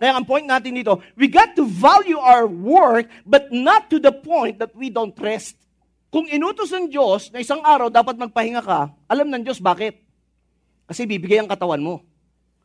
[0.00, 4.08] Kaya ang point natin dito, we got to value our work, but not to the
[4.08, 5.60] point that we don't rest.
[6.08, 10.00] Kung inutos ng Diyos na isang araw dapat magpahinga ka, alam ng Diyos bakit?
[10.88, 12.00] Kasi bibigay ang katawan mo.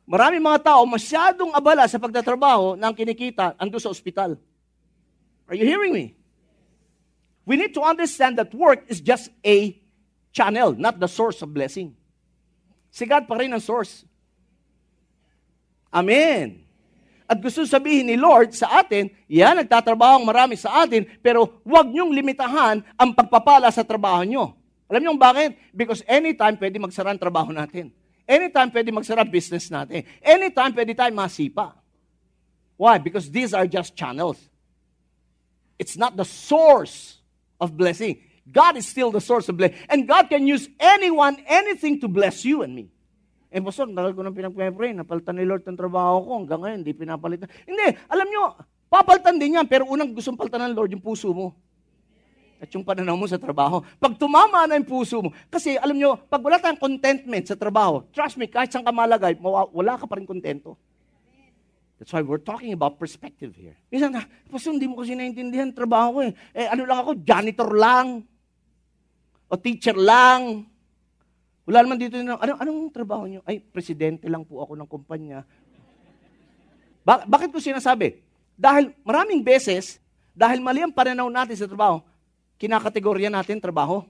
[0.08, 4.40] Marami mga tao masyadong abala sa pagtatrabaho na ang kinikita ando sa ospital.
[5.52, 6.16] Are you hearing me?
[7.46, 9.78] We need to understand that work is just a
[10.34, 11.94] channel, not the source of blessing.
[12.90, 14.08] Si God pa rin ang source.
[15.94, 16.65] Amen.
[17.26, 21.90] At gusto sabihin ni Lord sa atin, yan, nagtatrabaho ang marami sa atin, pero huwag
[21.90, 24.54] niyong limitahan ang pagpapala sa trabaho niyo.
[24.86, 25.58] Alam niyo bakit?
[25.74, 27.90] Because anytime pwede magsara ang trabaho natin.
[28.30, 30.06] Anytime pwede magsara business natin.
[30.22, 31.74] Anytime pwede tayo masipa.
[32.78, 33.02] Why?
[33.02, 34.38] Because these are just channels.
[35.82, 37.18] It's not the source
[37.58, 38.22] of blessing.
[38.46, 39.82] God is still the source of blessing.
[39.90, 42.94] And God can use anyone, anything to bless you and me.
[43.56, 46.92] Eh, Pastor, tagal ko nang pinag-pray, napalitan ni Lord ng trabaho ko, hanggang ngayon, hindi
[46.92, 47.48] pinapalitan.
[47.64, 48.52] Hindi, alam nyo,
[48.92, 51.56] papalitan din yan, pero unang gustong palitan ng Lord yung puso mo.
[52.60, 53.80] At yung pananaw mo sa trabaho.
[53.96, 58.04] Pag tumama na yung puso mo, kasi alam nyo, pag wala tayong contentment sa trabaho,
[58.12, 59.40] trust me, kahit saan ka malagay,
[59.72, 60.76] wala ka pa rin kontento.
[61.96, 63.80] That's why we're talking about perspective here.
[63.88, 64.20] Minsan
[64.52, 66.36] Pastor, hindi mo kasi naintindihan trabaho ko eh.
[66.52, 68.20] Eh, ano lang ako, janitor lang
[69.48, 70.68] o teacher lang.
[71.66, 73.42] Wala naman dito, ano, anong trabaho nyo?
[73.42, 75.42] Ay, presidente lang po ako ng kumpanya.
[77.02, 78.22] Ba- bakit ko sinasabi?
[78.54, 79.98] Dahil maraming beses,
[80.38, 82.06] dahil mali ang pananaw natin sa trabaho,
[82.62, 84.06] kinakategorya natin trabaho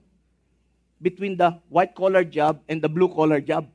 [1.00, 3.68] between the white-collar job and the blue-collar job.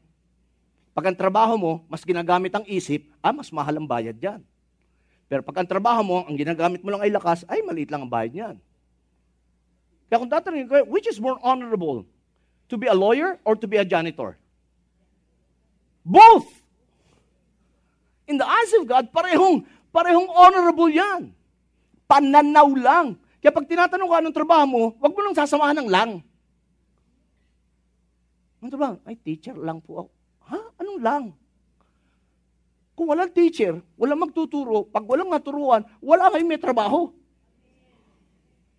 [0.92, 4.44] Pag ang trabaho mo, mas ginagamit ang isip, ah, mas mahal ang bayad dyan.
[5.30, 8.12] Pero pag ang trabaho mo, ang ginagamit mo lang ay lakas, ay maliit lang ang
[8.12, 8.56] bayad niyan.
[10.10, 12.02] Kaya kung tatanungin ko, which is more honorable?
[12.70, 14.38] To be a lawyer or to be a janitor?
[16.06, 16.46] Both!
[18.30, 21.34] In the eyes of God, parehong, parehong honorable yan.
[22.06, 23.18] Pananaw lang.
[23.42, 26.10] Kaya pag tinatanong ka anong trabaho mo, wag mo nang sasamahan ng lang.
[28.62, 28.94] Ano ba?
[29.02, 30.10] Ay, teacher lang po ako.
[30.52, 30.58] Ha?
[30.78, 31.24] Anong lang?
[32.94, 37.08] Kung walang teacher, walang magtuturo, pag walang naturuan, wala kayong may trabaho.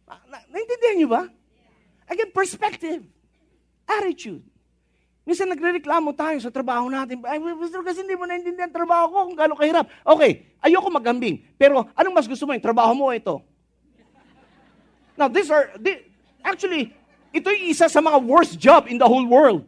[0.06, 1.26] Na, naintindihan niyo ba?
[2.06, 3.02] Again, perspective.
[3.86, 4.46] Attitude.
[5.22, 7.22] Minsan nagre-reklamo tayo sa trabaho natin.
[7.30, 9.86] Ay, Pastor, kasi hindi mo naintindihan trabaho ko kung gaano kahirap.
[10.02, 11.46] Okay, ayoko magambing.
[11.62, 12.58] Pero anong mas gusto mo?
[12.58, 13.38] Yung trabaho mo ito.
[15.14, 16.10] Now, these are, they,
[16.42, 16.98] actually,
[17.30, 19.62] ito yung isa sa mga worst job in the whole world.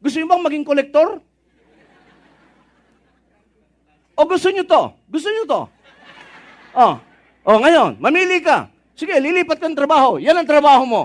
[0.00, 1.20] Gusto niyo bang maging kolektor?
[4.16, 4.82] O gusto niyo to?
[5.10, 5.62] Gusto niyo to?
[6.74, 6.94] Oh,
[7.44, 8.72] oh ngayon, mamili ka.
[8.94, 10.16] Sige, lilipat kang trabaho.
[10.16, 11.02] Yan ang trabaho mo.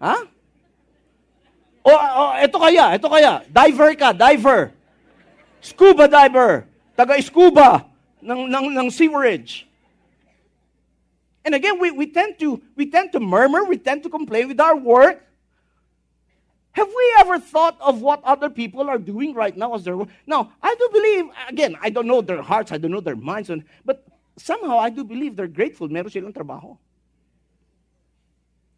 [0.00, 0.16] Ha?
[1.86, 3.46] O, o ito kaya, ito kaya.
[3.46, 4.74] Diver ka, diver.
[5.62, 6.66] Scuba diver.
[6.96, 7.86] Taga-scuba
[8.22, 9.66] ng, ng, ng sewerage.
[11.44, 14.58] And again, we, we, tend to, we tend to murmur, we tend to complain with
[14.58, 15.22] our work.
[16.72, 20.08] Have we ever thought of what other people are doing right now as their work?
[20.26, 23.48] Now, I do believe, again, I don't know their hearts, I don't know their minds,
[23.84, 24.04] but
[24.36, 25.88] somehow I do believe they're grateful.
[25.88, 26.76] Meron silang trabaho.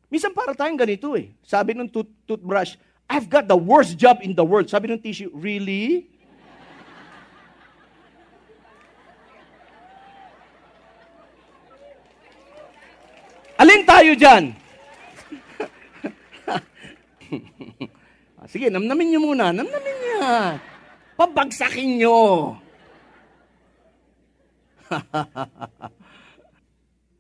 [0.09, 1.29] Minsan para tayong ganito eh.
[1.45, 4.69] Sabi ng tooth- toothbrush, I've got the worst job in the world.
[4.73, 6.09] Sabi ng tissue, really?
[13.59, 14.55] Alin tayo dyan?
[18.53, 19.53] Sige, namnamin niyo muna.
[19.53, 20.57] Namnamin niya.
[21.19, 22.17] Pabagsakin niyo.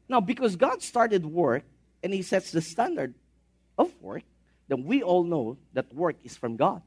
[0.09, 1.69] now, because God started work
[2.03, 3.15] and He sets the standard
[3.77, 4.23] of work,
[4.69, 6.83] then we all know that work is from God.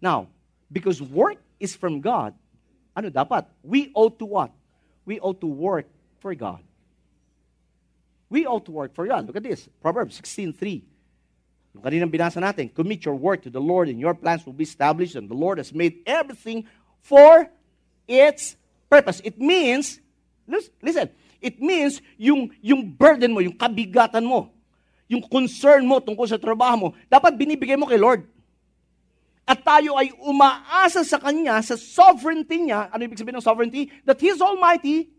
[0.00, 0.28] Now,
[0.70, 2.34] because work is from God,
[2.96, 3.46] ano dapat?
[3.62, 4.50] We ought to what?
[5.04, 5.86] We ought to work
[6.20, 6.60] for God.
[8.28, 9.26] We ought to work for God.
[9.26, 9.68] Look at this.
[9.80, 10.82] Proverbs 16.3.
[11.74, 14.64] Yung kaninang binasa natin, commit your work to the Lord and your plans will be
[14.64, 16.64] established and the Lord has made everything
[17.00, 17.48] for
[18.06, 18.56] its
[18.90, 19.20] purpose.
[19.24, 20.00] It means,
[20.46, 21.08] lis- listen,
[21.42, 24.54] it means yung, yung burden mo, yung kabigatan mo,
[25.10, 28.24] yung concern mo tungkol sa trabaho mo, dapat binibigay mo kay Lord.
[29.42, 32.88] At tayo ay umaasa sa Kanya, sa sovereignty niya.
[32.94, 33.90] Ano ibig sabihin ng sovereignty?
[34.06, 35.10] That He's Almighty,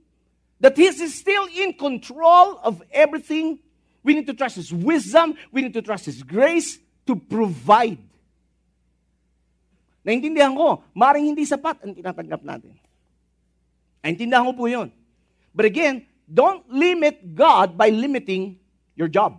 [0.64, 3.60] that He is still in control of everything.
[4.02, 5.36] We need to trust His wisdom.
[5.52, 8.00] We need to trust His grace to provide.
[10.04, 12.76] Naintindihan ko, maring hindi sapat ang tinatanggap natin.
[14.04, 14.92] Naintindihan ko po yun.
[15.56, 18.58] But again, don't limit God by limiting
[18.98, 19.38] your job.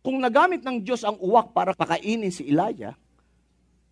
[0.00, 2.96] Kung nagamit ng Diyos ang uwak para pakainin si Elijah,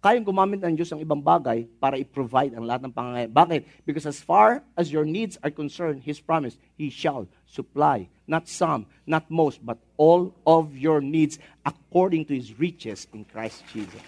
[0.01, 3.35] kayang gumamit ng Diyos ang ibang bagay para i-provide ang lahat ng pangangailangan.
[3.35, 3.61] Bakit?
[3.85, 8.89] Because as far as your needs are concerned, His promise, He shall supply, not some,
[9.05, 14.01] not most, but all of your needs according to His riches in Christ Jesus.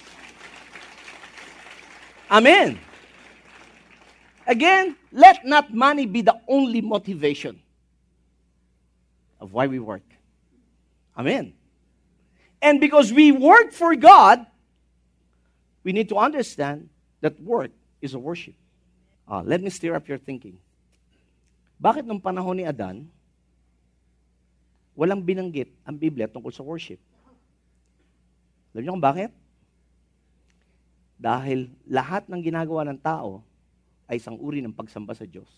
[2.30, 2.80] Amen.
[4.46, 7.65] Again, let not money be the only motivation
[9.40, 10.04] of why we work.
[11.16, 11.52] Amen.
[12.60, 14.44] And because we work for God,
[15.84, 16.88] we need to understand
[17.20, 17.70] that work
[18.00, 18.54] is a worship.
[19.26, 20.58] Ah, let me stir up your thinking.
[21.76, 23.04] Bakit nung panahon ni Adan,
[24.96, 26.98] walang binanggit ang Biblia tungkol sa worship?
[28.72, 29.30] Alam niyo kung bakit?
[31.16, 33.40] Dahil lahat ng ginagawa ng tao
[34.08, 35.48] ay isang uri ng pagsamba sa Diyos.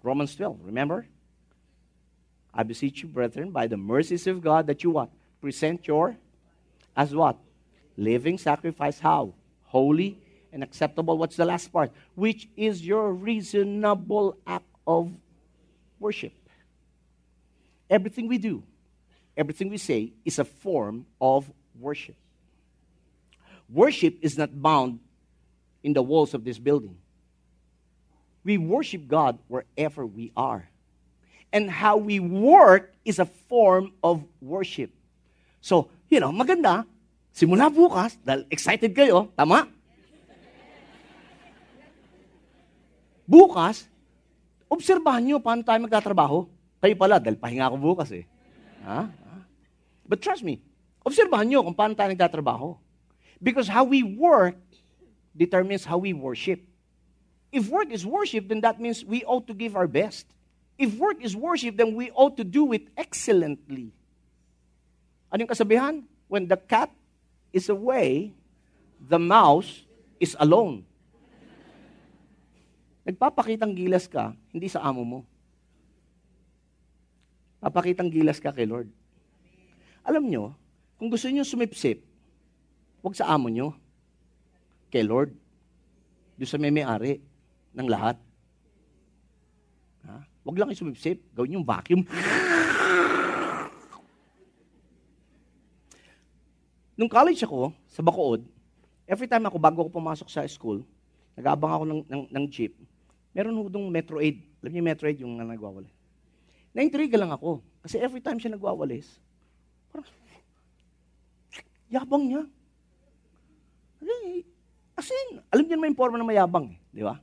[0.00, 1.04] Romans 12, remember?
[2.56, 5.10] I beseech you, brethren, by the mercies of God, that you what?
[5.42, 6.16] Present your,
[6.96, 7.36] as what?
[7.98, 9.34] Living sacrifice, how?
[9.64, 10.18] Holy
[10.52, 11.18] and acceptable.
[11.18, 11.92] What's the last part?
[12.14, 15.12] Which is your reasonable act of
[16.00, 16.32] worship.
[17.90, 18.62] Everything we do,
[19.36, 22.16] everything we say is a form of worship.
[23.68, 25.00] Worship is not bound
[25.82, 26.96] in the walls of this building.
[28.44, 30.70] We worship God wherever we are.
[31.54, 34.90] And how we work is a form of worship.
[35.62, 36.84] So, you know, maganda,
[37.32, 39.70] simula bukas, dahil excited kayo, tama?
[43.26, 43.90] Bukas,
[44.70, 46.46] obserbahan nyo paano tayo magtatrabaho.
[46.78, 48.24] Kayo pala, dahil pahinga ako bukas eh.
[48.86, 49.10] Ha?
[50.06, 50.62] But trust me,
[51.02, 52.78] obserbahan nyo kung paano tayo nagtatrabaho.
[53.42, 54.56] Because how we work
[55.34, 56.62] determines how we worship.
[57.50, 60.26] If work is worship, then that means we ought to give our best.
[60.76, 63.96] If work is worship, then we ought to do it excellently.
[65.32, 66.04] Ano yung kasabihan?
[66.28, 66.92] When the cat
[67.52, 68.36] is away,
[69.00, 69.88] the mouse
[70.20, 70.84] is alone.
[73.08, 75.20] Nagpapakitang gilas ka, hindi sa amo mo.
[77.62, 78.90] Papakitang gilas ka kay Lord.
[80.04, 80.44] Alam nyo,
[81.00, 82.02] kung gusto nyo sumipsip,
[83.00, 83.72] huwag sa amo nyo.
[84.92, 85.34] Kay Lord.
[86.36, 87.22] Doon sa may-may-ari
[87.72, 88.20] ng lahat.
[90.46, 91.18] Huwag lang kayo sumipsip.
[91.34, 92.06] Gawin yung vacuum.
[96.94, 98.46] Nung college ako, sa Bacood,
[99.10, 100.86] every time ako, bago ako pumasok sa school,
[101.34, 102.78] nag-aabang ako ng, ng, ng jeep,
[103.34, 104.40] meron ho Metro Aid.
[104.62, 105.92] Alam niyo Metro Aid, yung uh, nagwawalis.
[106.72, 107.60] Na-intriga lang ako.
[107.82, 109.18] Kasi every time siya nagwawalis,
[109.90, 110.08] parang,
[111.90, 112.42] yabang niya.
[114.96, 116.78] As in, alam niyo naman yung forma na mayabang eh.
[116.88, 117.20] Di ba?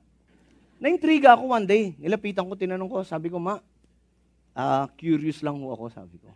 [0.84, 1.96] Na-intriga ako one day.
[1.96, 3.56] Nilapitan ko, tinanong ko, sabi ko, ma,
[4.52, 6.28] ah, curious lang ho ako, sabi ko.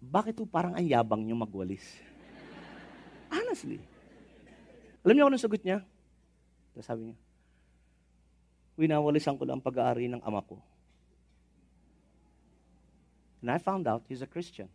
[0.00, 1.84] Bakit ho parang ang yabang niyo magwalis?
[3.28, 3.76] Honestly.
[5.04, 5.84] Alam niyo ako nung sagot niya?
[6.72, 7.16] Tapos sabi niya,
[8.80, 10.56] winawalisan ko lang pag-aari ng ama ko.
[13.44, 14.72] And I found out he's a Christian.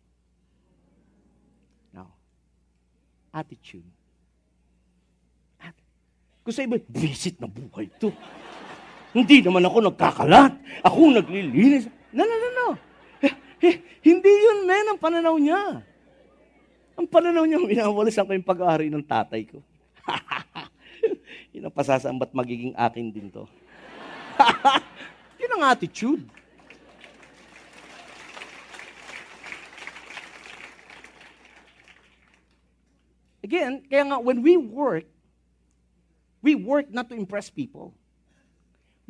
[1.90, 2.14] Now,
[3.34, 3.90] attitude.
[6.50, 8.10] Kung sa iba, visit na buhay to.
[9.14, 10.58] Hindi naman ako nagkakalat.
[10.82, 11.86] Ako naglilinis.
[12.10, 12.68] No, no, no, no.
[14.02, 15.78] Hindi yun, men, ang pananaw niya.
[16.98, 19.62] Ang pananaw niya, minawalisan ko yung pag-aari ng tatay ko.
[21.54, 23.46] yun ang pasasambat magiging akin din to.
[25.38, 26.26] yun ang attitude.
[33.46, 35.06] Again, kaya nga, when we work,
[36.42, 37.94] we work not to impress people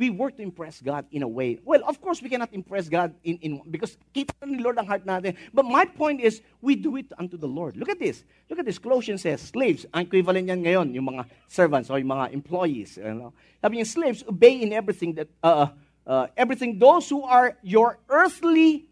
[0.01, 1.61] we work to impress God in a way.
[1.63, 5.05] Well, of course, we cannot impress God in, in because kita ni Lord ang heart
[5.05, 5.37] natin.
[5.53, 7.77] But my point is, we do it unto the Lord.
[7.77, 8.25] Look at this.
[8.49, 8.81] Look at this.
[8.81, 12.97] Colossians says, slaves, ang equivalent yan ngayon, yung mga servants or yung mga employees.
[12.97, 13.33] You know?
[13.61, 15.69] Sabi niya, slaves, obey in everything that, uh,
[16.09, 18.89] uh, everything those who are your earthly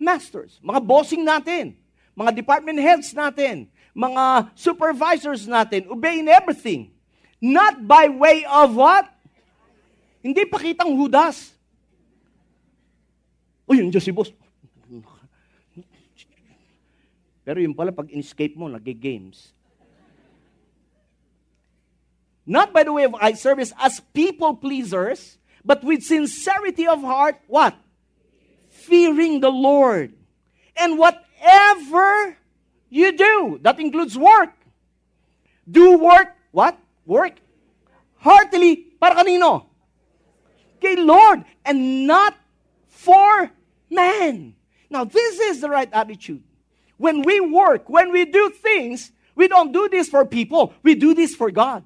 [0.00, 0.56] masters.
[0.64, 1.76] Mga bossing natin.
[2.16, 3.68] Mga department heads natin.
[3.92, 5.84] Mga supervisors natin.
[5.92, 6.95] Obey in everything.
[7.40, 9.12] Not by way of what?
[10.22, 11.52] Hindi pakitang hudas.
[13.68, 14.32] O yun, si boss.
[17.46, 19.54] Pero yun pala, pag in-escape mo, nag-games.
[22.46, 27.38] Not by the way of eye service as people pleasers, but with sincerity of heart,
[27.46, 27.74] what?
[28.70, 30.14] Fearing the Lord.
[30.76, 32.38] And whatever
[32.90, 34.54] you do, that includes work.
[35.70, 36.78] Do work, what?
[37.06, 37.40] Work.
[38.18, 39.66] Heartily, para kanino?
[40.80, 42.34] kay Lord and not
[42.88, 43.50] for
[43.90, 44.54] man.
[44.90, 46.42] Now, this is the right attitude.
[46.96, 51.14] When we work, when we do things, we don't do this for people, we do
[51.14, 51.84] this for God.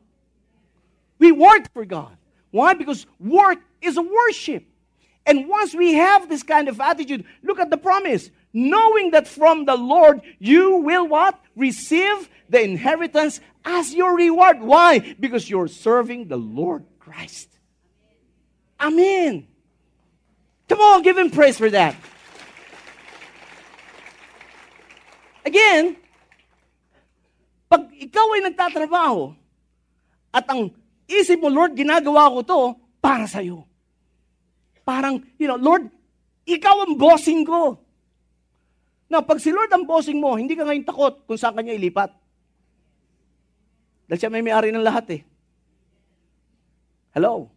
[1.19, 2.17] We work for God.
[2.51, 2.75] Why?
[2.75, 4.65] Because work is a worship.
[5.27, 8.31] And once we have this kind of attitude, look at the promise.
[8.53, 11.39] Knowing that from the Lord you will what?
[11.55, 14.61] Receive the inheritance as your reward.
[14.61, 15.15] Why?
[15.19, 17.49] Because you're serving the Lord Christ.
[18.81, 19.47] Amen.
[20.69, 21.95] Come on, give him praise for that.
[25.45, 25.97] Again,
[27.67, 29.35] pag ikaw ay nagtatrabaho
[30.31, 30.71] at ang
[31.11, 32.61] isip mo, Lord, ginagawa ko to
[33.03, 33.67] para sa iyo.
[34.87, 35.91] Parang, you know, Lord,
[36.47, 37.79] ikaw ang bossing ko.
[39.11, 42.15] Now, pag si Lord ang bossing mo, hindi ka ngayon takot kung saan kanya ilipat.
[44.07, 45.21] Dahil siya may may-ari ng lahat eh.
[47.11, 47.51] Hello?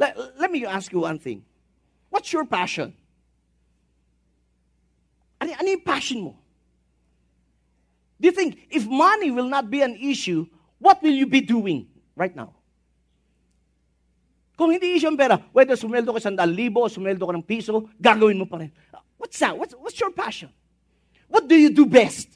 [0.00, 1.44] Let, let me ask you one thing.
[2.08, 2.96] What's your passion?
[5.44, 6.32] Ano, ano yung passion mo?
[8.16, 10.48] Do you think if money will not be an issue,
[10.80, 11.84] what will you be doing
[12.16, 12.56] right now?
[14.56, 18.40] Kung hindi issue ang pera, whether sumweldo ka sandal libo, sumweldo ka ng piso, gagawin
[18.40, 18.72] mo pa rin.
[19.20, 19.52] What's that?
[19.52, 20.48] What's, what's your passion?
[21.28, 22.26] What do you do best?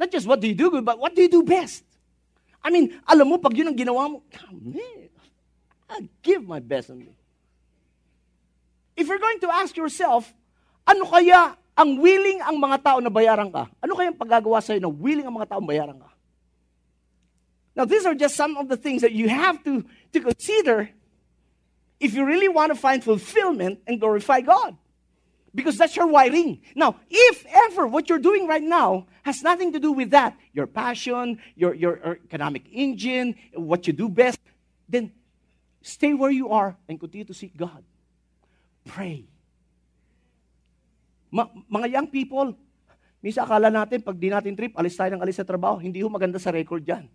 [0.00, 1.84] Not just what do you do good, but what do you do best?
[2.64, 5.12] I mean, alam mo, pag yun ang ginawa mo, man,
[5.92, 7.12] I give my best on me.
[8.96, 10.32] If you're going to ask yourself,
[10.88, 13.68] ano kaya ang willing ang mga tao na bayaran ka?
[13.84, 16.08] Ano kaya ang paggagawa sa'yo na willing ang mga tao na bayaran ka?
[17.76, 19.84] Now, these are just some of the things that you have to,
[20.16, 20.88] to consider
[22.00, 24.74] if you really want to find fulfillment and glorify God.
[25.58, 26.62] Because that's your wiring.
[26.78, 30.70] Now, if ever what you're doing right now has nothing to do with that, your
[30.70, 34.38] passion, your, your economic engine, what you do best,
[34.86, 35.10] then
[35.88, 37.80] Stay where you are and continue to seek God.
[38.84, 39.24] Pray.
[41.32, 42.52] Ma- mga young people,
[43.24, 45.80] minsan akala natin, pag di natin trip, alis tayo ng alis sa trabaho.
[45.80, 47.08] Hindi ho maganda sa record yan.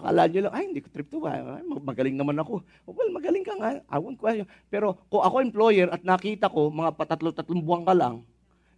[0.00, 1.28] Akala nyo lang, ay, hindi ko trip to.
[1.28, 2.64] Ay, magaling naman ako.
[2.88, 3.84] Well, magaling ka nga.
[3.84, 4.48] I won't question.
[4.72, 8.24] Pero kung ako employer at nakita ko, mga patatlo-tatlong buwan ka lang,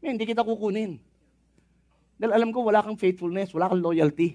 [0.03, 0.99] eh, hindi kita kukunin.
[2.19, 4.35] Dahil alam ko, wala kang faithfulness, wala kang loyalty.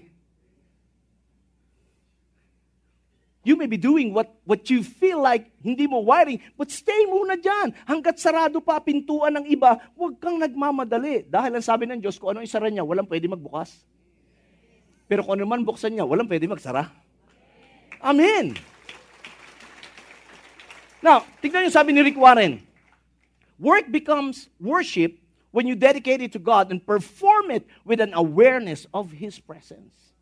[3.44, 7.36] You may be doing what, what you feel like hindi mo wiring, but stay muna
[7.36, 7.72] dyan.
[7.84, 11.28] Hanggat sarado pa pintuan ng iba, huwag kang nagmamadali.
[11.28, 13.84] Dahil ang sabi ng Diyos, kung ano isara niya, walang pwede magbukas.
[15.08, 16.92] Pero kung ano man buksan niya, walang pwede magsara.
[17.98, 18.54] Amen.
[21.00, 22.62] Now, tignan niyo sabi ni Rick Warren.
[23.58, 25.18] Work becomes worship
[25.50, 30.14] when you dedicate it to God and perform it with an awareness of His presence.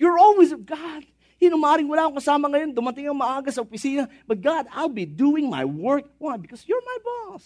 [0.00, 1.06] You're always, God,
[1.36, 4.08] Hinumaring wala akong kasama ngayon, dumating ang maaga sa opisina.
[4.24, 6.08] But God, I'll be doing my work.
[6.16, 6.40] Why?
[6.40, 7.44] Because you're my boss.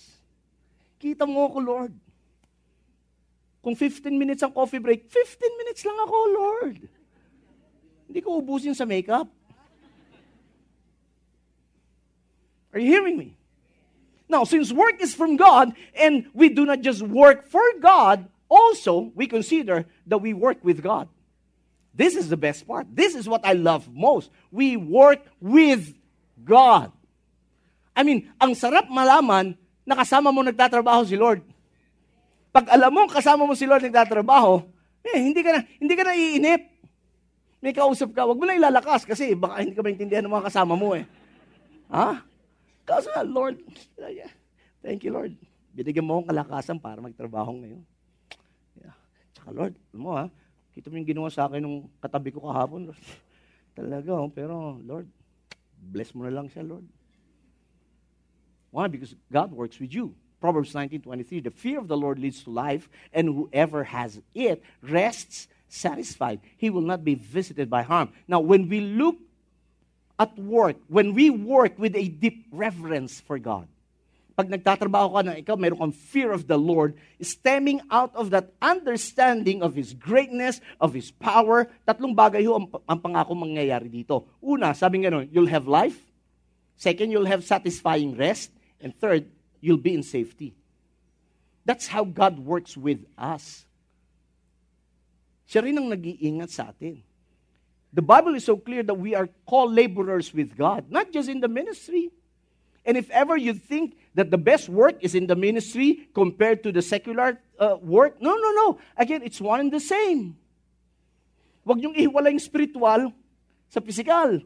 [1.03, 1.93] Kita mo ako, Lord.
[3.61, 6.77] Kung 15 minutes ang coffee break, 15 minutes lang ako, Lord.
[8.09, 9.29] Hindi ko ubusin sa makeup.
[12.73, 13.37] Are you hearing me?
[14.31, 19.11] Now, since work is from God, and we do not just work for God, also
[19.19, 21.11] we consider that we work with God.
[21.91, 22.87] This is the best part.
[22.89, 24.31] This is what I love most.
[24.55, 25.93] We work with
[26.39, 26.95] God.
[27.95, 31.43] I mean, ang sarap malaman na kasama mo nagtatrabaho si Lord.
[32.51, 34.67] Pag alam mo kasama mo si Lord nagtatrabaho,
[35.07, 36.63] eh, hindi ka na, hindi ka na iinip.
[37.61, 40.75] May kausap ka, wag mo na ilalakas kasi baka hindi ka maintindihan ng mga kasama
[40.75, 41.05] mo eh.
[41.93, 42.25] Ha?
[42.89, 43.61] Kasi Lord,
[44.83, 45.37] thank you Lord.
[45.71, 47.83] Binigyan mo akong kalakasan para magtrabaho ngayon.
[48.81, 48.97] Yeah.
[49.37, 50.27] Tsaka Lord, alam mo ha,
[50.75, 52.91] kita mo yung ginawa sa akin nung katabi ko kahapon.
[52.91, 53.03] Lord.
[53.79, 55.07] Talaga, oh, pero Lord,
[55.79, 56.85] bless mo na lang siya, Lord.
[58.75, 58.87] Why?
[58.87, 60.15] Because God works with you.
[60.41, 65.49] Proverbs 19:23, the fear of the Lord leads to life, and whoever has it rests
[65.69, 66.41] satisfied.
[66.57, 68.11] He will not be visited by harm.
[68.27, 69.17] Now, when we look
[70.19, 73.69] at work, when we work with a deep reverence for God,
[74.35, 78.57] pag nagtatrabaho ka na ikaw, mayroon kang fear of the Lord, stemming out of that
[78.65, 84.25] understanding of His greatness, of His power, tatlong bagay ho ang, ang pangako mangyayari dito.
[84.41, 86.01] Una, sabi nga nun, you'll have life.
[86.81, 88.49] Second, you'll have satisfying rest.
[88.81, 89.29] And third,
[89.61, 90.55] you'll be in safety.
[91.65, 93.65] That's how God works with us.
[95.49, 97.03] Siya rin ang nag-iingat sa atin.
[97.91, 101.43] The Bible is so clear that we are called laborers with God, not just in
[101.43, 102.15] the ministry.
[102.87, 106.73] And if ever you think that the best work is in the ministry compared to
[106.73, 108.69] the secular uh, work, no, no, no.
[108.97, 110.39] Again, it's one and the same.
[111.67, 113.13] Huwag niyong ihiwala yung spiritual
[113.69, 114.41] sa physical.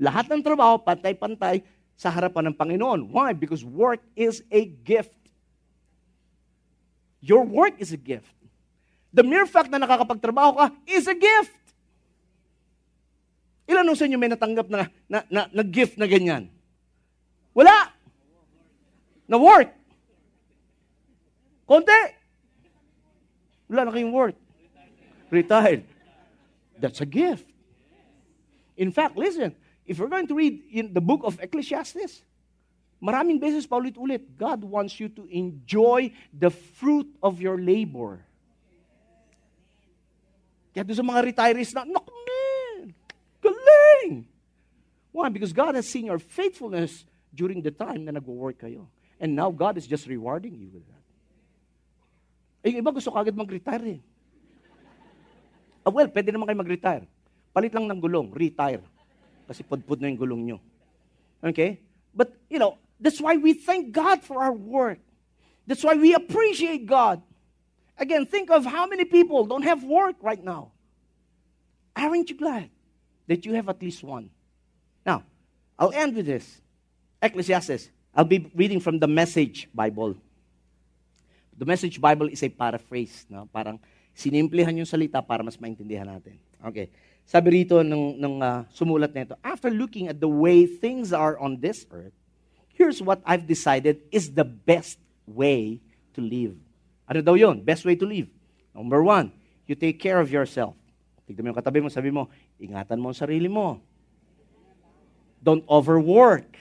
[0.00, 1.62] Lahat ng trabaho, pantay-pantay,
[1.94, 3.10] sa harapan ng Panginoon.
[3.10, 3.32] Why?
[3.32, 5.14] Because work is a gift.
[7.24, 8.34] Your work is a gift.
[9.14, 11.54] The mere fact na nakakapagtrabaho ka is a gift.
[13.64, 16.52] Ilan sa inyo may natanggap na, na, na, na gift na ganyan?
[17.56, 17.94] Wala.
[19.24, 19.72] Na work.
[21.64, 22.00] Konti.
[23.72, 24.36] Wala na kayong work.
[25.32, 25.88] Retired.
[26.76, 27.48] That's a gift.
[28.76, 29.56] In fact, listen,
[29.86, 32.24] if we're going to read in the book of Ecclesiastes,
[33.00, 38.24] maraming beses paulit-ulit, God wants you to enjoy the fruit of your labor.
[40.74, 42.90] Kaya doon sa mga retirees na, naku man,
[43.38, 44.26] galing!
[45.14, 45.30] Why?
[45.30, 48.90] Because God has seen your faithfulness during the time na nag-work kayo.
[49.22, 51.04] And now God is just rewarding you with that.
[52.64, 54.00] Eh, yung iba gusto kagad mag-retire eh.
[55.84, 57.04] Ah, well, pwede naman kayo mag-retire.
[57.52, 58.82] Palit lang ng gulong, retire.
[59.46, 60.58] Kasi pudpud na yung gulong nyo.
[61.42, 61.80] Okay?
[62.14, 64.98] But, you know, that's why we thank God for our work.
[65.66, 67.20] That's why we appreciate God.
[67.98, 70.72] Again, think of how many people don't have work right now.
[71.94, 72.70] Aren't you glad
[73.26, 74.30] that you have at least one?
[75.06, 75.22] Now,
[75.78, 76.60] I'll end with this.
[77.22, 77.90] Ecclesiastes.
[78.14, 80.16] I'll be reading from the Message Bible.
[81.56, 83.26] The Message Bible is a paraphrase.
[83.30, 83.48] No?
[83.52, 83.78] Parang
[84.14, 86.38] sinimplihan yung salita para mas maintindihan natin.
[86.66, 86.90] Okay.
[87.24, 91.56] Sabi rito nung, nung uh, sumulat nito, after looking at the way things are on
[91.56, 92.12] this earth,
[92.76, 95.80] here's what I've decided is the best way
[96.12, 96.54] to live.
[97.08, 97.64] Ano daw yun?
[97.64, 98.28] Best way to live.
[98.76, 99.32] Number one,
[99.64, 100.76] you take care of yourself.
[101.24, 102.28] Tignan mo yung katabi mo, sabi mo,
[102.60, 103.80] ingatan mo ang sarili mo.
[105.40, 106.60] Don't overwork.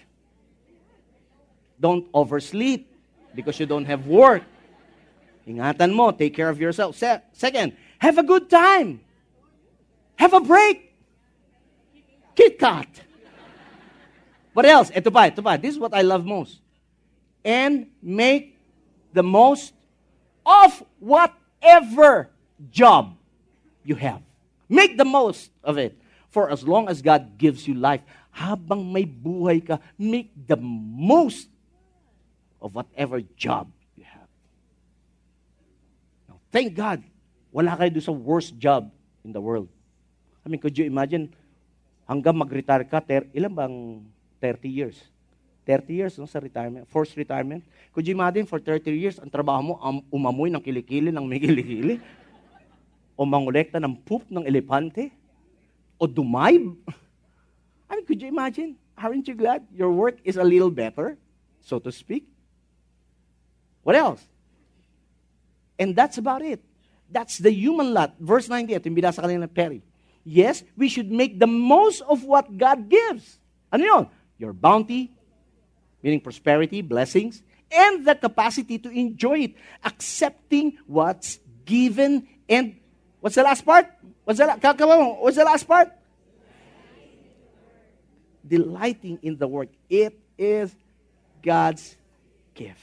[1.75, 2.87] Don't oversleep
[3.35, 4.43] because you don't have work.
[5.43, 6.95] Ingatan mo, take care of yourself.
[6.95, 9.03] Se- second, have a good time.
[10.23, 10.95] Have a break.
[12.31, 12.87] Kit Kat.
[14.55, 14.87] What else?
[14.95, 15.59] Ito pa, ito pa.
[15.59, 16.63] This is what I love most.
[17.43, 18.55] And make
[19.11, 19.75] the most
[20.47, 22.31] of whatever
[22.71, 23.19] job
[23.83, 24.23] you have.
[24.71, 25.99] Make the most of it.
[26.31, 27.99] For as long as God gives you life,
[28.31, 31.51] habang may buhay ka, make the most
[32.63, 33.67] of whatever job
[33.99, 34.31] you have.
[36.31, 37.03] Now, thank God,
[37.51, 38.87] wala kayo doon sa worst job
[39.27, 39.67] in the world.
[40.43, 41.31] I mean, could you imagine,
[42.03, 43.75] hanggang mag-retire ka, ter, ilan bang
[44.43, 44.99] 30 years?
[45.63, 47.63] 30 years no, sa retirement, forced retirement.
[47.95, 51.39] Could you imagine, for 30 years, ang trabaho mo, um, umamoy ng kilikili, ng may
[51.39, 52.03] kilikili?
[53.15, 55.15] O mangolekta ng poop ng elepante?
[55.95, 56.75] O dumayb?
[57.87, 58.75] I mean, could you imagine?
[58.99, 61.15] Aren't you glad your work is a little better,
[61.63, 62.27] so to speak?
[63.87, 64.19] What else?
[65.79, 66.59] And that's about it.
[67.07, 68.19] That's the human lot.
[68.19, 69.79] Verse 98, yung binasa kanina Perry.
[70.23, 73.39] Yes, we should make the most of what God gives.
[73.71, 74.03] Ano yun?
[74.39, 75.11] Your bounty,
[76.01, 79.53] meaning prosperity, blessings, and the capacity to enjoy it.
[79.83, 82.75] Accepting what's given and
[83.19, 83.87] what's the last part?
[84.23, 85.91] What's the, la- what's the last part?
[88.47, 89.69] Delighting in the work.
[89.89, 90.75] It is
[91.41, 91.95] God's
[92.53, 92.79] gift.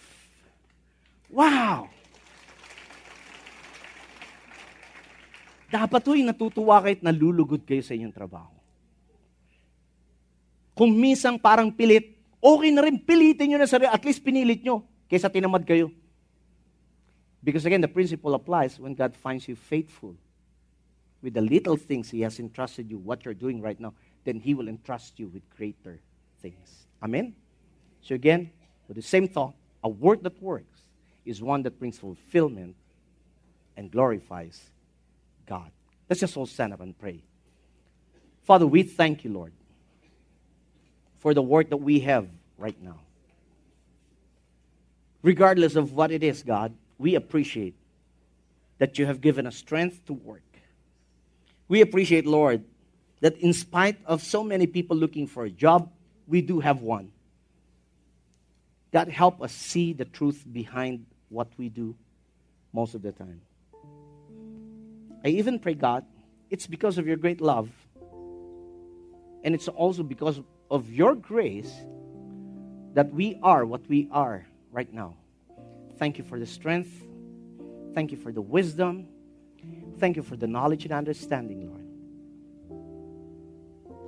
[1.30, 1.88] Wow!
[5.70, 8.50] Dapat ho'y natutuwa kayo at nalulugod kayo sa inyong trabaho.
[10.74, 13.86] Kung misang parang pilit, okay na rin pilitin nyo na sarili.
[13.86, 15.94] At least pinilit nyo kaysa tinamad kayo.
[17.38, 20.18] Because again, the principle applies when God finds you faithful
[21.22, 23.94] with the little things He has entrusted you, what you're doing right now,
[24.24, 26.00] then He will entrust you with greater
[26.42, 26.86] things.
[27.02, 27.34] Amen?
[28.02, 28.50] So again,
[28.88, 29.54] with the same thought,
[29.84, 30.80] a word that works
[31.24, 32.76] is one that brings fulfillment
[33.76, 34.60] and glorifies
[35.50, 35.72] God.
[36.08, 37.22] Let's just all stand up and pray.
[38.44, 39.52] Father, we thank you, Lord,
[41.18, 43.00] for the work that we have right now.
[45.22, 47.74] Regardless of what it is, God, we appreciate
[48.78, 50.42] that you have given us strength to work.
[51.66, 52.64] We appreciate, Lord,
[53.20, 55.90] that in spite of so many people looking for a job,
[56.28, 57.10] we do have one.
[58.92, 61.96] God, help us see the truth behind what we do
[62.72, 63.40] most of the time.
[65.24, 66.04] I even pray, God,
[66.48, 67.70] it's because of your great love.
[69.42, 70.40] And it's also because
[70.70, 71.72] of your grace
[72.94, 75.16] that we are what we are right now.
[75.98, 76.90] Thank you for the strength.
[77.94, 79.06] Thank you for the wisdom.
[79.98, 81.86] Thank you for the knowledge and understanding, Lord.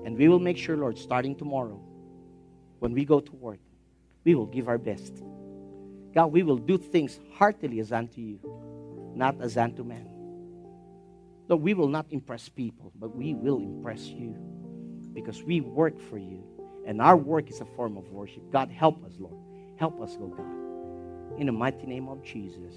[0.06, 1.80] And we will make sure, Lord, starting tomorrow,
[2.78, 3.60] when we go to work,
[4.24, 5.22] we will give our best.
[6.14, 8.38] God, we will do things heartily as unto you,
[9.14, 10.11] not as unto man.
[11.53, 14.34] Lord, we will not impress people, but we will impress you
[15.12, 16.42] because we work for you.
[16.86, 18.50] And our work is a form of worship.
[18.50, 19.36] God, help us, Lord.
[19.78, 21.38] Help us, Lord God.
[21.38, 22.74] In the mighty name of Jesus.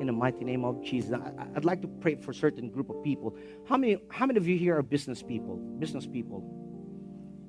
[0.00, 1.12] In the mighty name of Jesus.
[1.12, 3.36] I, would like to pray for a certain group of people.
[3.68, 5.56] How many, how many of you here are business people?
[5.78, 6.40] Business people.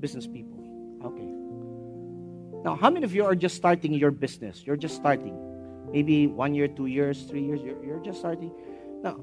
[0.02, 0.60] Business people.
[1.06, 2.62] Okay.
[2.66, 4.64] Now, how many of you are just starting your business?
[4.66, 5.38] You're just starting.
[5.94, 8.52] Maybe one year, two years, three years, you're, you're just starting.
[9.02, 9.18] Now,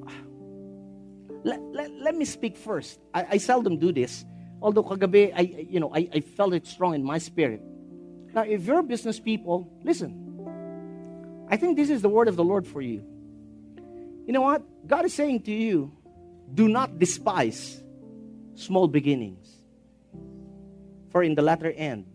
[1.47, 2.99] let, let, let me speak first.
[3.15, 4.25] I, I seldom do this.
[4.61, 7.63] Although kagabi, I, you know, I, I felt it strong in my spirit.
[8.35, 11.47] Now, if you're business people, listen.
[11.49, 13.05] I think this is the word of the Lord for you.
[14.27, 14.63] You know what?
[14.89, 15.93] God is saying to you,
[16.53, 17.81] do not despise
[18.57, 19.47] small beginnings.
[21.11, 22.07] For in the latter end,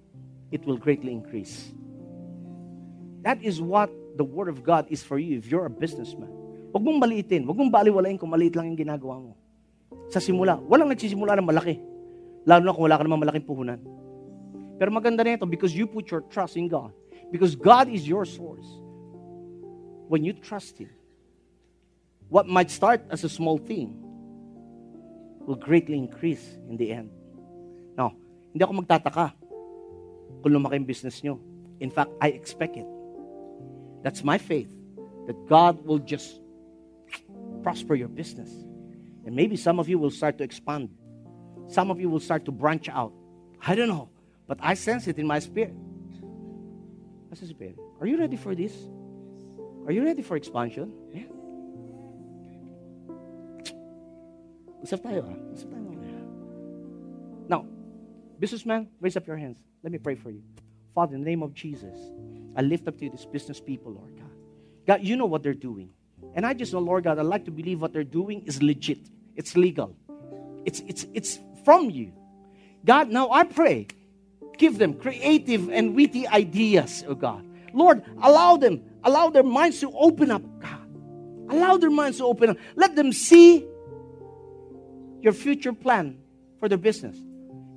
[0.52, 1.72] it will greatly increase.
[3.22, 6.41] That is what the Word of God is for you if you're a businessman.
[6.72, 7.44] Huwag mong maliitin.
[7.44, 9.32] Huwag mong baliwalain kung maliit lang yung ginagawa mo.
[10.08, 11.76] Sa simula, walang nagsisimula ng malaki.
[12.48, 13.80] Lalo na kung wala ka namang malaking puhunan.
[14.80, 16.96] Pero maganda na ito because you put your trust in God.
[17.30, 18.66] Because God is your source.
[20.08, 20.92] When you trust Him,
[22.28, 23.96] what might start as a small thing
[25.46, 27.12] will greatly increase in the end.
[27.96, 28.16] Now,
[28.52, 29.32] hindi ako magtataka
[30.44, 31.38] kung lumaki ang business nyo.
[31.80, 32.90] In fact, I expect it.
[34.02, 34.70] That's my faith
[35.30, 36.41] that God will just
[37.64, 38.50] prosper your business.
[39.26, 40.90] And maybe some of you will start to expand.
[41.68, 43.14] Some of you will start to branch out.
[43.66, 44.10] I don't know,
[44.48, 45.76] but I sense it in my spirit.
[47.30, 47.78] The spirit?
[48.02, 48.76] Are you ready for this?
[49.86, 50.92] Are you ready for expansion?
[51.14, 51.24] Yeah.
[54.84, 55.36] Ah.
[57.48, 57.66] Now,
[58.38, 59.58] businessman, raise up your hands.
[59.82, 60.44] Let me pray for you.
[60.94, 61.98] Father, in the name of Jesus,
[62.56, 64.32] I lift up to you these business people, Lord God.
[64.86, 65.92] God, you know what they're doing.
[66.34, 69.00] And I just know, Lord God, I like to believe what they're doing is legit.
[69.36, 69.96] It's legal.
[70.66, 72.14] It's, it's, it's from you.
[72.86, 73.88] God, now I pray,
[74.58, 77.46] give them creative and witty ideas, oh God.
[77.74, 80.78] Lord, allow them, allow their minds to open up, God.
[81.50, 82.58] Allow their minds to open up.
[82.76, 83.66] Let them see
[85.22, 86.18] your future plan
[86.60, 87.18] for their business.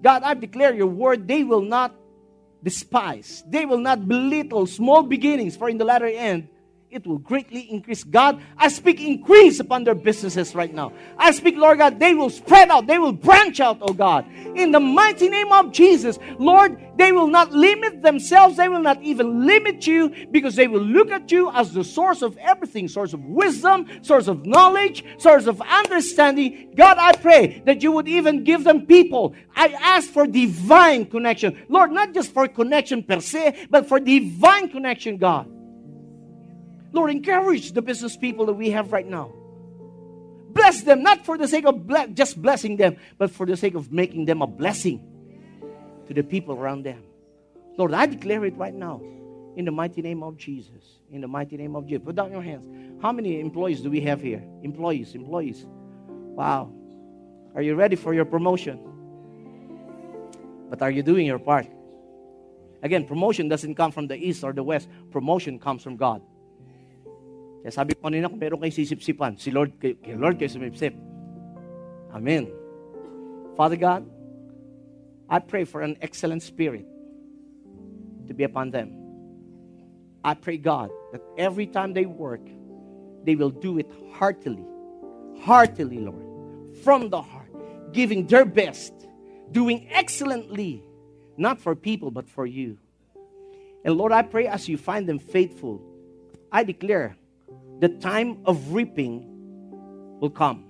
[0.03, 1.95] God, I declare your word, they will not
[2.63, 6.49] despise, they will not belittle small beginnings, for in the latter end,
[6.95, 8.05] it will greatly increase.
[8.05, 10.93] God, I speak increase upon their businesses right now.
[11.19, 14.25] I speak, Lord God, they will spread out, they will branch out, oh God.
[14.55, 19.03] In the mighty name of Jesus, Lord, they will not limit themselves, they will not
[19.03, 23.13] even limit you because they will look at you as the source of everything source
[23.13, 26.73] of wisdom, source of knowledge, source of understanding.
[26.77, 29.35] God, I pray that you would even give them people.
[29.57, 31.61] I ask for divine connection.
[31.69, 35.51] Lord, not just for connection per se, but for divine connection, God.
[36.95, 39.33] Lord, encourage the business people that we have right now.
[40.51, 43.75] Bless them, not for the sake of ble- just blessing them, but for the sake
[43.75, 45.03] of making them a blessing
[46.07, 47.03] to the people around them.
[47.77, 49.03] Lord, I declare it right now
[49.57, 51.01] in the mighty name of Jesus.
[51.11, 52.05] In the mighty name of Jesus.
[52.05, 53.03] Put down your hands.
[53.03, 54.45] How many employees do we have here?
[54.63, 55.67] Employees, employees.
[56.07, 56.73] Wow.
[57.57, 58.79] Are you ready for your promotion?
[60.71, 61.67] But are you doing your part?
[62.85, 66.23] Again, promotion doesn't come from the east or the west, promotion comes from God.
[67.65, 70.93] Kaya sabi ko kanina, kung meron kayo sisip-sipan, si Lord, kay, kay Lord kayo sumipsip.
[72.13, 72.53] Amen.
[73.57, 74.05] Father God,
[75.33, 76.85] I pray for an excellent spirit
[78.29, 78.93] to be upon them.
[80.21, 82.45] I pray, God, that every time they work,
[83.25, 84.69] they will do it heartily.
[85.41, 86.77] Heartily, Lord.
[86.85, 87.49] From the heart.
[87.97, 88.93] Giving their best.
[89.53, 90.85] Doing excellently.
[91.41, 92.77] Not for people, but for you.
[93.89, 95.81] And Lord, I pray as you find them faithful,
[96.53, 97.17] I declare
[97.81, 99.25] the time of reaping
[100.21, 100.65] will come.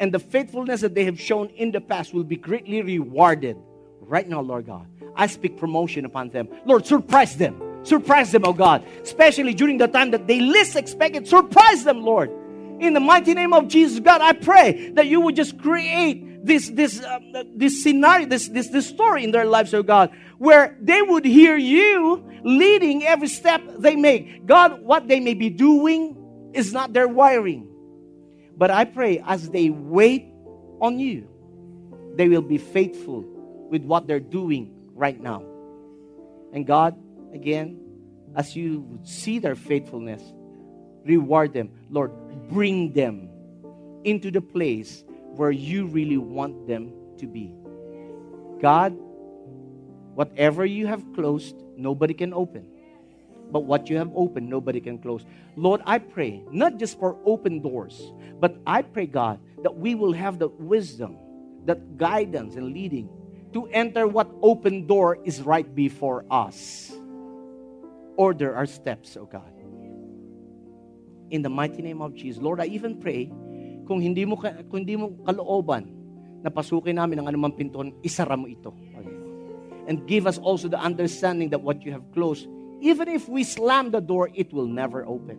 [0.00, 3.56] And the faithfulness that they have shown in the past will be greatly rewarded
[4.00, 4.86] right now, Lord God.
[5.16, 6.48] I speak promotion upon them.
[6.64, 7.60] Lord, surprise them.
[7.82, 8.84] Surprise them, oh God.
[9.02, 11.26] Especially during the time that they least expect it.
[11.26, 12.30] Surprise them, Lord.
[12.80, 16.68] In the mighty name of Jesus, God, I pray that you would just create this
[16.70, 21.02] this um, this scenario, this this this story in their lives, oh God, where they
[21.02, 24.46] would hear you leading every step they make.
[24.46, 27.68] God, what they may be doing is not their wiring.
[28.56, 30.26] But I pray as they wait
[30.80, 31.28] on you,
[32.14, 33.22] they will be faithful
[33.70, 35.44] with what they're doing right now.
[36.52, 36.96] And God,
[37.32, 37.80] again,
[38.34, 40.22] as you see their faithfulness,
[41.04, 41.70] reward them.
[41.90, 42.12] Lord,
[42.48, 43.28] bring them
[44.04, 47.52] into the place where you really want them to be.
[48.60, 48.96] God,
[50.18, 52.66] whatever you have closed, nobody can open.
[53.54, 55.22] But what you have opened, nobody can close.
[55.54, 58.10] Lord, I pray, not just for open doors,
[58.42, 61.14] but I pray, God, that we will have the wisdom,
[61.70, 63.06] that guidance and leading
[63.54, 66.90] to enter what open door is right before us.
[68.18, 69.54] Order our steps, O God.
[71.30, 72.42] In the mighty name of Jesus.
[72.42, 73.30] Lord, I even pray,
[73.86, 75.86] kung hindi mo, kung hindi mo kalooban
[76.42, 78.74] na pasukin namin ang anumang pintuan, isara mo ito.
[79.88, 82.46] And give us also the understanding that what you have closed,
[82.80, 85.38] even if we slam the door, it will never open.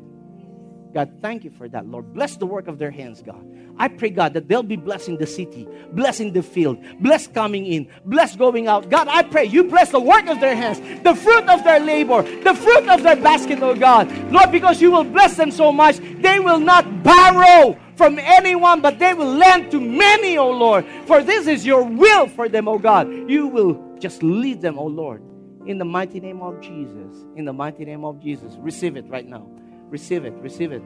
[0.94, 2.14] God, thank you for that, Lord.
[2.14, 3.46] Bless the work of their hands, God.
[3.78, 7.88] I pray, God, that they'll be blessing the city, blessing the field, bless coming in,
[8.06, 8.90] bless going out.
[8.90, 12.24] God, I pray you bless the work of their hands, the fruit of their labor,
[12.24, 14.12] the fruit of their basket, oh God.
[14.32, 18.98] Lord, because you will bless them so much, they will not borrow from anyone, but
[18.98, 20.86] they will lend to many, oh Lord.
[21.06, 23.08] For this is your will for them, oh God.
[23.30, 25.22] You will just lead them, oh Lord.
[25.66, 27.26] In the mighty name of Jesus.
[27.36, 28.56] In the mighty name of Jesus.
[28.58, 29.48] Receive it right now.
[29.90, 30.34] Receive it.
[30.36, 30.82] Receive it.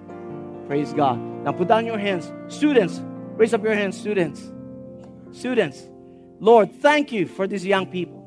[0.67, 1.19] Praise God.
[1.43, 2.31] Now put down your hands.
[2.47, 3.01] Students,
[3.35, 4.51] raise up your hands, students.
[5.31, 5.87] Students,
[6.39, 8.23] Lord, thank you for these young people.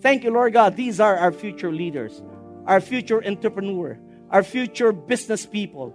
[0.00, 0.76] Thank you, Lord God.
[0.76, 2.22] These are our future leaders,
[2.66, 3.98] our future entrepreneur,
[4.30, 5.94] our future business people,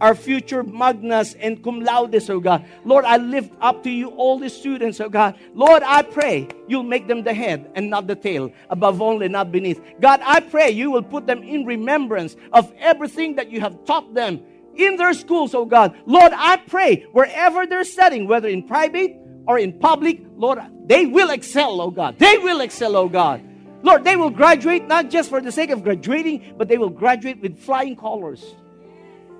[0.00, 2.64] our future magnas and cum laudes, oh God.
[2.84, 5.38] Lord, I lift up to you all the students, oh God.
[5.54, 9.52] Lord, I pray you'll make them the head and not the tail, above only, not
[9.52, 9.80] beneath.
[10.00, 14.14] God, I pray you will put them in remembrance of everything that you have taught
[14.14, 14.42] them
[14.76, 15.96] in their schools, oh God.
[16.06, 21.30] Lord, I pray wherever they're studying, whether in private or in public, Lord, they will
[21.30, 22.18] excel, oh God.
[22.18, 23.42] They will excel, oh God.
[23.82, 27.40] Lord, they will graduate not just for the sake of graduating, but they will graduate
[27.40, 28.54] with flying colors.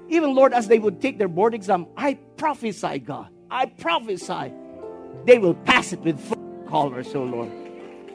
[0.08, 4.52] Even, Lord, as they would take their board exam, I prophesy, God, I prophesy,
[5.24, 7.50] they will pass it with full colors, oh Lord.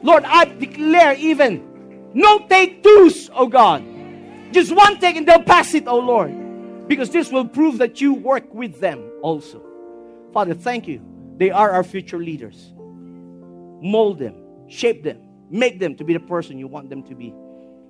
[0.02, 3.84] Lord, I declare even no take twos, oh God.
[4.52, 6.88] Just one take and they'll pass it, oh Lord.
[6.88, 9.62] Because this will prove that you work with them also.
[10.32, 11.00] Father, thank you.
[11.38, 12.72] They are our future leaders.
[13.80, 14.34] Mold them,
[14.68, 15.20] shape them,
[15.50, 17.34] make them to be the person you want them to be.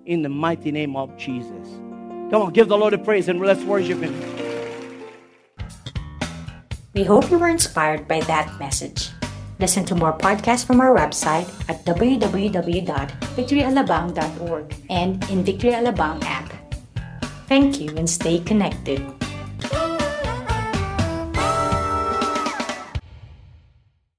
[0.06, 1.68] In the mighty name of Jesus.
[2.34, 4.12] Come on, give the Lord a praise and let's worship Him.
[6.92, 9.10] We hope you were inspired by that message.
[9.60, 16.52] Listen to more podcasts from our website at www.victoryalabang.org and in Victory Alabang app.
[17.46, 19.23] Thank you and stay connected.